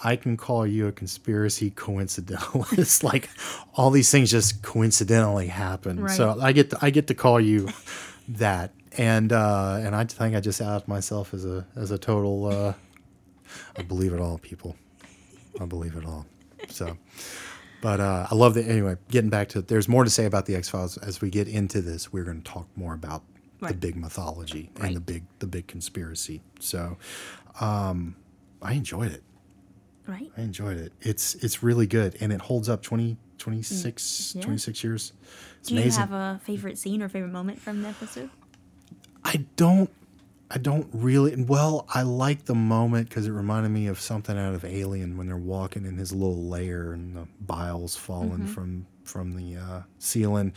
I 0.04 0.18
can 0.18 0.36
call 0.36 0.68
you 0.68 0.88
a 0.88 0.92
conspiracy 0.92 1.72
coincidentalist. 1.72 3.04
like 3.12 3.30
all 3.76 3.92
these 3.92 4.12
things 4.12 4.30
just 4.30 4.62
coincidentally 4.62 5.48
happen. 5.48 6.10
So 6.10 6.38
I 6.42 6.52
get 6.52 6.72
to, 6.72 6.78
I 6.82 6.90
get 6.90 7.08
to 7.08 7.14
call 7.14 7.40
you 7.40 7.70
that, 8.28 8.74
and 8.98 9.32
uh, 9.32 9.80
and 9.82 9.96
I 9.96 10.04
think 10.04 10.36
I 10.36 10.42
just 10.42 10.62
outed 10.62 10.88
myself 10.88 11.34
as 11.34 11.46
a 11.46 11.66
as 11.76 11.92
a 11.92 11.98
total. 11.98 12.48
Uh, 12.48 12.74
I 13.78 13.84
believe 13.84 14.14
it 14.14 14.20
all, 14.20 14.38
people. 14.38 14.76
I 15.62 15.66
believe 15.66 15.96
it 15.96 16.06
all. 16.06 16.26
So, 16.68 16.98
but 17.82 18.02
uh, 18.02 18.28
I 18.30 18.36
love 18.36 18.54
that. 18.56 18.68
Anyway, 18.68 18.98
getting 19.10 19.30
back 19.30 19.48
to 19.50 19.62
there's 19.62 19.88
more 19.88 20.04
to 20.04 20.10
say 20.10 20.26
about 20.26 20.46
the 20.46 20.56
X 20.56 20.68
Files 20.68 20.98
as 20.98 21.22
we 21.22 21.30
get 21.30 21.48
into 21.48 21.82
this. 21.82 22.12
We're 22.12 22.26
going 22.26 22.42
to 22.42 22.52
talk 22.52 22.68
more 22.76 22.94
about 22.94 23.24
the 23.70 23.74
big 23.76 23.96
mythology 23.96 24.70
and 24.82 24.96
the 24.96 25.00
big 25.00 25.24
the 25.40 25.48
big 25.48 25.68
conspiracy. 25.68 26.42
So, 26.60 26.98
um, 27.60 28.16
I 28.62 28.74
enjoyed 28.74 29.12
it. 29.12 29.24
right. 30.08 30.32
I 30.38 30.42
enjoyed 30.42 30.78
it. 30.78 30.94
It's 31.02 31.36
it's 31.36 31.62
really 31.64 31.88
good 31.88 32.16
and 32.22 32.32
it 32.34 32.42
holds 32.42 32.70
up 32.70 32.82
20, 32.82 33.18
26, 33.38 34.36
yeah. 34.36 34.42
26 34.42 34.84
years. 34.84 35.14
It's 35.60 35.70
Do 35.70 35.76
you 35.76 35.82
amazing. 35.82 36.00
have 36.00 36.12
a 36.14 36.40
favorite 36.44 36.78
scene 36.78 37.02
or 37.02 37.10
favorite 37.10 37.32
moment 37.32 37.60
from 37.60 37.82
the 37.82 37.90
episode? 37.90 38.30
I 39.24 39.46
don't 39.56 39.90
I 40.52 40.60
don't 40.60 40.88
really 40.94 41.36
well, 41.44 41.86
I 41.94 42.04
like 42.04 42.46
the 42.46 42.54
moment 42.56 43.10
cuz 43.10 43.26
it 43.28 43.32
reminded 43.32 43.70
me 43.70 43.88
of 43.88 44.00
something 44.00 44.38
out 44.38 44.54
of 44.54 44.64
Alien 44.64 45.18
when 45.18 45.26
they're 45.28 45.38
walking 45.38 45.86
in 45.86 45.98
his 45.98 46.12
little 46.14 46.44
lair 46.48 46.94
and 46.94 47.16
the 47.16 47.28
biles 47.42 47.96
falling 47.96 48.46
from 48.48 48.86
from 49.04 49.36
the 49.36 49.56
uh, 49.58 49.82
ceiling. 50.00 50.52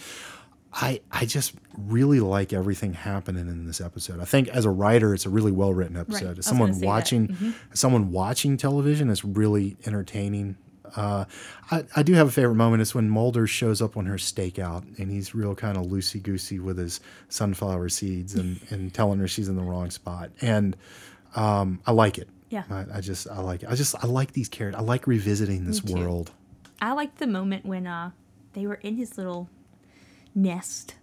I 0.73 1.01
I 1.11 1.25
just 1.25 1.55
really 1.77 2.21
like 2.21 2.53
everything 2.53 2.93
happening 2.93 3.49
in 3.49 3.67
this 3.67 3.81
episode. 3.81 4.21
I 4.21 4.25
think 4.25 4.49
as 4.49 4.65
a 4.65 4.71
writer, 4.71 5.15
it's 5.15 5.27
a 5.27 5.31
really 5.31 5.53
well 5.53 5.73
written 5.73 5.97
episode. 5.97 6.37
I 6.37 6.39
As 6.39 6.47
someone 6.47 6.71
gonna 6.71 6.75
say 6.75 6.81
that. 6.81 6.87
watching, 6.87 7.55
as 7.73 7.81
someone 7.81 8.13
watching 8.13 8.57
television, 8.57 9.11
it's 9.11 9.25
really 9.25 9.77
entertaining. 9.87 10.57
Uh, 10.97 11.27
I, 11.71 11.85
I 11.97 12.03
do 12.03 12.15
have 12.15 12.29
a 12.29 12.31
favorite 12.31 12.55
moment. 12.55 12.81
It's 12.81 12.95
when 12.95 13.11
Mulder 13.11 13.47
shows 13.47 13.83
up 13.83 13.97
on 13.97 14.07
her 14.07 14.17
stakeout 14.17 14.99
and 14.99 15.11
he's 15.11 15.35
real 15.35 15.55
kind 15.55 15.77
of 15.77 15.87
loosey 15.87 16.23
goosey 16.23 16.59
with 16.59 16.79
his 16.79 17.01
sunflower 17.29 17.91
seeds 17.91 18.35
and, 18.35 18.59
and 18.71 18.93
telling 18.93 19.19
her 19.19 19.29
she's 19.29 19.49
in 19.49 19.57
the 19.57 19.63
wrong 19.63 19.91
spot. 19.91 20.31
And 20.41 20.77
um, 21.37 21.81
I 21.87 21.93
like 21.93 22.17
it. 22.17 22.29
Yeah. 22.51 22.65
I, 22.71 22.87
I 22.95 23.01
just 23.03 23.29
I 23.29 23.41
like 23.41 23.63
it. 23.63 23.69
I 23.69 23.75
just 23.75 23.95
I 24.03 24.07
like 24.07 24.33
these 24.33 24.49
characters. 24.49 24.81
I 24.81 24.83
like 24.83 25.07
revisiting 25.07 25.67
this 25.67 25.85
world. 25.85 26.31
I 26.81 26.93
liked 26.93 27.19
the 27.19 27.27
moment 27.27 27.67
when 27.67 27.87
uh 27.87 28.13
they 28.55 28.67
were 28.67 28.77
in 28.77 28.97
his 28.97 29.19
little 29.19 29.49
nest. 30.43 30.95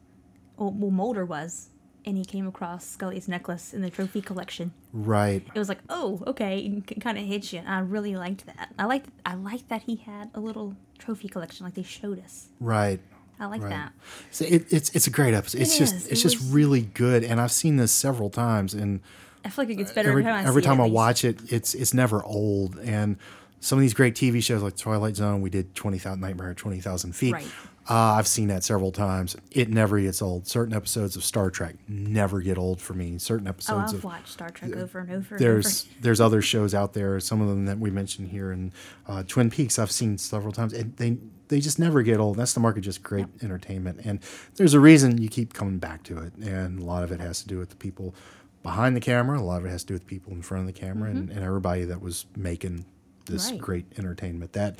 Oh, 0.58 0.70
well, 0.70 0.92
Mulder 0.92 1.26
was, 1.26 1.70
and 2.06 2.18
he 2.18 2.24
came 2.24 2.48
across 2.48 2.86
Scully's 2.86 3.28
necklace 3.28 3.74
in 3.74 3.82
the 3.82 3.90
trophy 3.90 4.22
collection. 4.22 4.72
Right. 4.94 5.46
It 5.54 5.60
was 5.60 5.68
like, 5.70 5.80
oh, 5.90 6.22
okay, 6.28 6.82
it 6.88 7.02
kind 7.02 7.18
of 7.18 7.26
hits 7.26 7.52
you. 7.52 7.60
And 7.60 7.68
I 7.70 7.80
really 7.80 8.16
liked 8.16 8.46
that. 8.46 8.74
I 8.80 8.86
liked, 8.86 9.10
I 9.26 9.36
liked 9.36 9.70
that 9.70 9.84
he 9.84 9.98
had 9.98 10.30
a 10.34 10.40
little 10.40 10.76
trophy 10.98 11.28
collection, 11.28 11.66
like 11.66 11.74
they 11.76 11.84
showed 11.84 12.24
us. 12.24 12.48
Right. 12.60 13.00
I 13.38 13.48
like 13.48 13.62
Right. 13.62 13.70
that. 13.72 13.92
So 14.32 14.46
it, 14.46 14.72
it's 14.72 14.90
it's 14.92 15.08
a 15.08 15.10
great 15.10 15.34
episode. 15.34 15.60
It's 15.60 15.76
It 15.76 15.80
just 15.80 15.96
is. 15.96 16.08
it's 16.08 16.20
It 16.22 16.24
just 16.24 16.38
was- 16.40 16.52
really 16.52 16.84
good, 16.84 17.26
and 17.26 17.42
I've 17.42 17.52
seen 17.52 17.76
this 17.76 17.92
several 17.92 18.30
times. 18.30 18.74
And 18.74 19.02
I 19.44 19.50
feel 19.50 19.66
like 19.66 19.72
it 19.74 19.76
gets 19.76 19.92
better 19.92 20.08
every 20.10 20.22
every 20.24 20.32
time 20.32 20.46
I 20.46 20.48
every 20.48 20.62
time 20.62 20.80
I 20.80 20.86
watch 20.86 21.26
it, 21.26 21.52
it's 21.52 21.76
it's 21.76 21.94
never 21.94 22.24
old. 22.24 22.80
And 22.80 23.18
some 23.60 23.78
of 23.78 23.82
these 23.82 23.94
great 23.94 24.16
TV 24.16 24.42
shows 24.42 24.64
like 24.64 24.78
Twilight 24.78 25.18
Zone, 25.18 25.42
we 25.42 25.50
did 25.50 25.76
twenty 25.76 25.98
thousand 26.00 26.22
Nightmare 26.22 26.54
twenty 26.54 26.80
thousand 26.80 27.12
feet. 27.14 27.34
Right. 27.34 27.48
Uh, 27.88 27.94
I've 28.18 28.26
seen 28.28 28.48
that 28.48 28.64
several 28.64 28.92
times. 28.92 29.36
It 29.52 29.70
never 29.70 30.00
gets 30.00 30.22
old. 30.22 30.48
Certain 30.48 30.74
episodes 30.74 31.16
of 31.16 31.24
Star 31.24 31.52
Trek 31.52 31.76
never 31.88 32.42
get 32.42 32.58
old 32.58 32.82
for 32.82 32.94
me. 32.96 33.20
Certain 33.20 33.48
episodes. 33.48 33.92
Oh, 33.94 33.98
I've 33.98 34.00
of 34.00 34.04
watched 34.04 34.30
Star 34.30 34.50
Trek 34.50 34.76
over 34.76 35.00
and 35.00 35.12
over. 35.12 35.38
there's 35.38 35.84
and 35.86 35.92
there's 36.04 36.20
other 36.20 36.42
shows 36.42 36.74
out 36.74 36.94
there. 36.94 37.20
Some 37.20 37.42
of 37.42 37.48
them 37.48 37.66
that 37.66 37.78
we 37.78 37.92
mentioned 37.92 38.30
here, 38.30 38.52
and 38.52 38.72
uh, 39.08 39.22
Twin 39.28 39.52
Peaks 39.52 39.78
I've 39.78 39.92
seen 39.92 40.18
several 40.18 40.52
times, 40.52 40.74
and 40.74 40.96
they 40.98 41.18
they 41.48 41.60
just 41.60 41.78
never 41.78 42.02
get 42.02 42.20
old. 42.20 42.38
That's 42.38 42.54
the 42.54 42.60
market, 42.60 42.82
just 42.82 43.04
great 43.04 43.28
entertainment, 43.44 44.02
and 44.04 44.20
there's 44.56 44.74
a 44.74 44.80
reason 44.80 45.20
you 45.22 45.30
keep 45.30 45.54
coming 45.54 45.78
back 45.78 46.02
to 46.06 46.18
it, 46.18 46.34
and 46.36 46.80
a 46.80 46.84
lot 46.84 47.04
of 47.04 47.12
it 47.12 47.20
has 47.20 47.42
to 47.44 47.48
do 47.48 47.60
with 47.60 47.70
the 47.70 47.76
people 47.76 48.16
behind 48.64 48.96
the 48.96 49.00
camera. 49.02 49.40
A 49.40 49.44
lot 49.44 49.60
of 49.60 49.66
it 49.68 49.70
has 49.70 49.84
to 49.84 49.88
do 49.90 49.94
with 49.94 50.08
people 50.08 50.34
in 50.34 50.42
front 50.42 50.68
of 50.68 50.74
the 50.74 50.80
camera, 50.80 51.12
and, 51.12 51.30
and 51.30 51.44
everybody 51.44 51.84
that 51.86 52.02
was 52.02 52.26
making 52.36 52.86
this 53.28 53.52
Right. 53.52 53.62
great 53.62 53.86
entertainment 54.00 54.54
that 54.54 54.80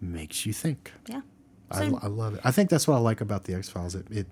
makes 0.00 0.46
you 0.46 0.52
think. 0.52 0.92
yeah. 1.08 1.22
I, 1.70 1.88
So- 1.88 1.98
I 2.02 2.06
love 2.06 2.34
it. 2.34 2.40
I 2.44 2.50
think 2.50 2.70
that's 2.70 2.86
what 2.88 2.96
I 2.96 3.00
like 3.00 3.20
about 3.20 3.44
the 3.44 3.54
X 3.54 3.68
Files. 3.68 3.94
It, 3.94 4.06
it 4.10 4.26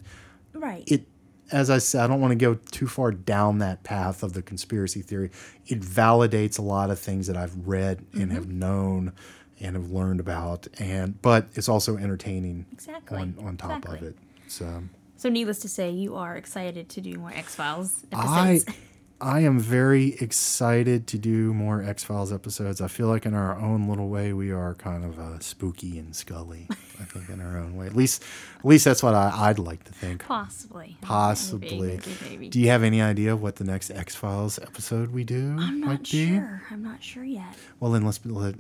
Right. 0.55 0.85
it 0.87 1.07
as 1.53 1.71
I 1.71 1.79
said, 1.79 2.03
I 2.03 2.07
don't 2.09 2.21
want 2.21 2.33
to 2.33 2.37
go 2.37 2.55
too 2.73 2.89
far 2.89 3.13
down 3.13 3.59
that 3.59 3.85
path 3.85 4.25
of 4.25 4.33
the 4.33 4.43
conspiracy 4.43 5.01
theory. 5.01 5.31
It 5.67 5.81
validates 5.81 6.59
a 6.59 6.63
lot 6.63 6.91
of 6.91 6.99
things 6.99 7.29
that 7.29 7.37
I've 7.37 7.69
read 7.69 8.05
and 8.13 8.23
Mm-hmm. 8.23 8.31
have 8.35 8.49
known 8.49 9.13
and 9.61 9.77
have 9.77 9.91
learned 9.93 10.19
about, 10.21 10.67
and 10.81 11.21
but 11.23 11.47
it's 11.55 11.69
also 11.69 11.97
entertaining 11.97 12.67
Exactly. 12.73 13.19
on 13.19 13.35
on 13.41 13.57
top 13.57 13.87
of 13.89 14.03
it. 14.03 14.17
So 14.49 14.83
So, 15.17 15.29
needless 15.31 15.61
to 15.61 15.69
say, 15.69 15.91
you 15.91 16.15
are 16.17 16.37
excited 16.37 16.89
to 16.91 17.01
do 17.01 17.15
more 17.19 17.31
X 17.33 17.55
Files 17.55 18.05
episodes. 18.13 18.65
I 18.69 18.75
am 19.21 19.59
very 19.59 20.15
excited 20.21 21.07
to 21.09 21.19
do 21.19 21.55
more 21.55 21.83
X 21.83 22.05
Files 22.05 22.33
episodes. 22.33 22.81
I 22.81 22.89
feel 22.89 23.07
like 23.09 23.25
in 23.25 23.35
our 23.35 23.59
own 23.59 23.89
little 23.89 24.09
way 24.09 24.33
we 24.33 24.51
are 24.53 24.75
kind 24.75 25.05
of 25.05 25.19
uh, 25.19 25.39
spooky 25.39 25.99
and 25.99 26.15
scully. 26.15 26.67
I 26.71 27.05
think 27.05 27.29
in 27.29 27.41
our 27.41 27.59
own 27.59 27.77
way. 27.77 27.87
At 27.87 27.97
least, 27.97 28.23
at 28.59 28.65
least 28.65 28.85
that's 28.85 29.03
what 29.03 29.15
I, 29.15 29.31
I'd 29.35 29.59
like 29.59 29.85
to 29.85 29.93
think. 29.93 30.25
Possibly. 30.25 30.97
Possibly. 31.01 31.99
Maybe, 31.99 32.17
maybe. 32.29 32.49
Do 32.49 32.61
you 32.61 32.69
have 32.69 32.83
any 32.83 33.01
idea 33.01 33.35
what 33.37 33.57
the 33.57 33.65
next 33.65 33.91
X 33.91 34.15
Files 34.15 34.59
episode 34.59 35.13
we 35.13 35.25
do 35.25 35.57
I'm 35.59 35.81
not 35.81 36.03
be? 36.03 36.29
sure. 36.29 36.63
I'm 36.71 36.83
not 36.83 37.03
sure 37.03 37.25
yet. 37.25 37.57
Well, 37.81 37.93
then 37.93 38.05
let's 38.05 38.21
let 38.25 38.55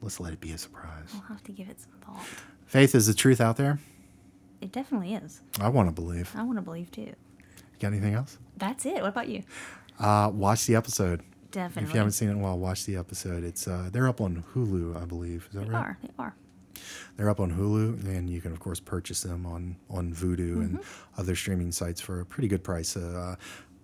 let's 0.00 0.20
let 0.20 0.32
it 0.32 0.40
be 0.40 0.52
a 0.52 0.58
surprise. 0.58 1.08
We'll 1.12 1.22
have 1.22 1.42
to 1.44 1.52
give 1.52 1.68
it 1.68 1.80
some 1.80 1.92
thought. 2.04 2.24
Faith, 2.66 2.94
is 2.94 3.06
the 3.06 3.14
truth 3.14 3.40
out 3.40 3.56
there? 3.56 3.78
It 4.60 4.72
definitely 4.72 5.14
is. 5.14 5.42
I 5.60 5.68
want 5.68 5.88
to 5.88 5.92
believe. 5.92 6.32
I 6.34 6.42
want 6.42 6.58
to 6.58 6.62
believe 6.62 6.90
too. 6.90 7.02
You 7.02 7.14
Got 7.80 7.88
anything 7.88 8.14
else? 8.14 8.38
That's 8.56 8.86
it. 8.86 9.02
What 9.02 9.08
about 9.08 9.28
you? 9.28 9.42
Uh, 9.98 10.30
watch 10.32 10.66
the 10.66 10.74
episode. 10.74 11.22
Definitely. 11.50 11.84
If 11.84 11.94
you 11.94 11.98
haven't 11.98 12.12
seen 12.12 12.28
it 12.28 12.32
in 12.32 12.38
a 12.38 12.42
while, 12.42 12.58
watch 12.58 12.84
the 12.84 12.96
episode. 12.96 13.44
It's 13.44 13.66
uh, 13.66 13.88
they're 13.92 14.08
up 14.08 14.20
on 14.20 14.44
Hulu, 14.54 15.00
I 15.00 15.04
believe. 15.04 15.46
Is 15.48 15.54
that 15.54 15.66
they 15.66 15.70
right? 15.70 15.78
are. 15.78 15.98
They 16.02 16.10
are. 16.18 16.34
They're 17.16 17.30
up 17.30 17.40
on 17.40 17.52
Hulu, 17.52 18.04
and 18.04 18.28
you 18.28 18.40
can 18.40 18.52
of 18.52 18.60
course 18.60 18.80
purchase 18.80 19.22
them 19.22 19.46
on 19.46 19.76
on 19.88 20.12
Vudu 20.12 20.56
and 20.56 20.80
other 21.16 21.34
streaming 21.34 21.72
sites 21.72 22.00
for 22.00 22.20
a 22.20 22.26
pretty 22.26 22.48
good 22.48 22.62
price. 22.62 22.96
Uh, 22.96 23.36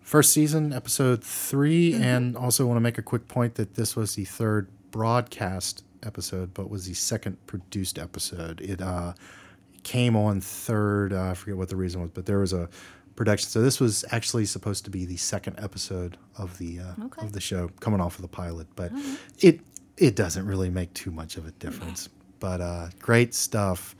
first 0.02 0.32
season, 0.32 0.72
episode 0.72 1.24
3 1.24 1.94
and 1.94 2.36
also 2.36 2.66
want 2.66 2.76
to 2.76 2.80
make 2.80 2.98
a 2.98 3.02
quick 3.02 3.28
point 3.28 3.54
that 3.54 3.74
this 3.74 3.96
was 3.96 4.14
the 4.14 4.24
third 4.24 4.68
broadcast 4.90 5.84
episode, 6.02 6.52
but 6.52 6.68
was 6.68 6.86
the 6.86 6.94
second 6.94 7.44
produced 7.46 7.98
episode. 7.98 8.60
It 8.60 8.82
uh, 8.82 9.14
came 9.82 10.16
on 10.16 10.40
third. 10.40 11.12
Uh, 11.12 11.30
I 11.30 11.34
forget 11.34 11.56
what 11.56 11.68
the 11.68 11.76
reason 11.76 12.02
was, 12.02 12.10
but 12.12 12.26
there 12.26 12.38
was 12.38 12.52
a 12.52 12.68
production. 13.16 13.48
So 13.48 13.62
this 13.62 13.80
was 13.80 14.04
actually 14.10 14.46
supposed 14.46 14.84
to 14.84 14.90
be 14.90 15.04
the 15.04 15.16
second 15.16 15.58
episode 15.58 16.16
of 16.36 16.56
the 16.58 16.80
uh, 16.80 17.04
Okay. 17.06 17.26
of 17.26 17.32
the 17.32 17.40
show, 17.40 17.68
coming 17.80 18.00
off 18.00 18.16
of 18.16 18.22
the 18.22 18.28
pilot. 18.28 18.66
But 18.76 18.92
it 19.38 19.60
it 19.96 20.16
doesn't 20.16 20.46
really 20.46 20.70
make 20.70 20.92
too 20.94 21.10
much 21.10 21.36
of 21.36 21.46
a 21.46 21.52
difference. 21.52 22.08
But 22.40 22.60
uh, 22.60 22.88
great 22.98 23.34
stuff. 23.34 23.94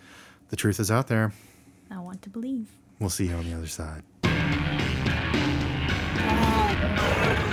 The 0.49 0.57
truth 0.57 0.81
is 0.81 0.91
out 0.91 1.07
there. 1.07 1.33
I 1.91 1.99
want 1.99 2.23
to 2.23 2.31
believe. 2.31 2.69
We'll 2.99 3.11
see 3.11 3.27
you 3.29 3.35
on 3.35 3.49
the 3.49 3.57
other 3.57 3.67
side. 3.67 4.03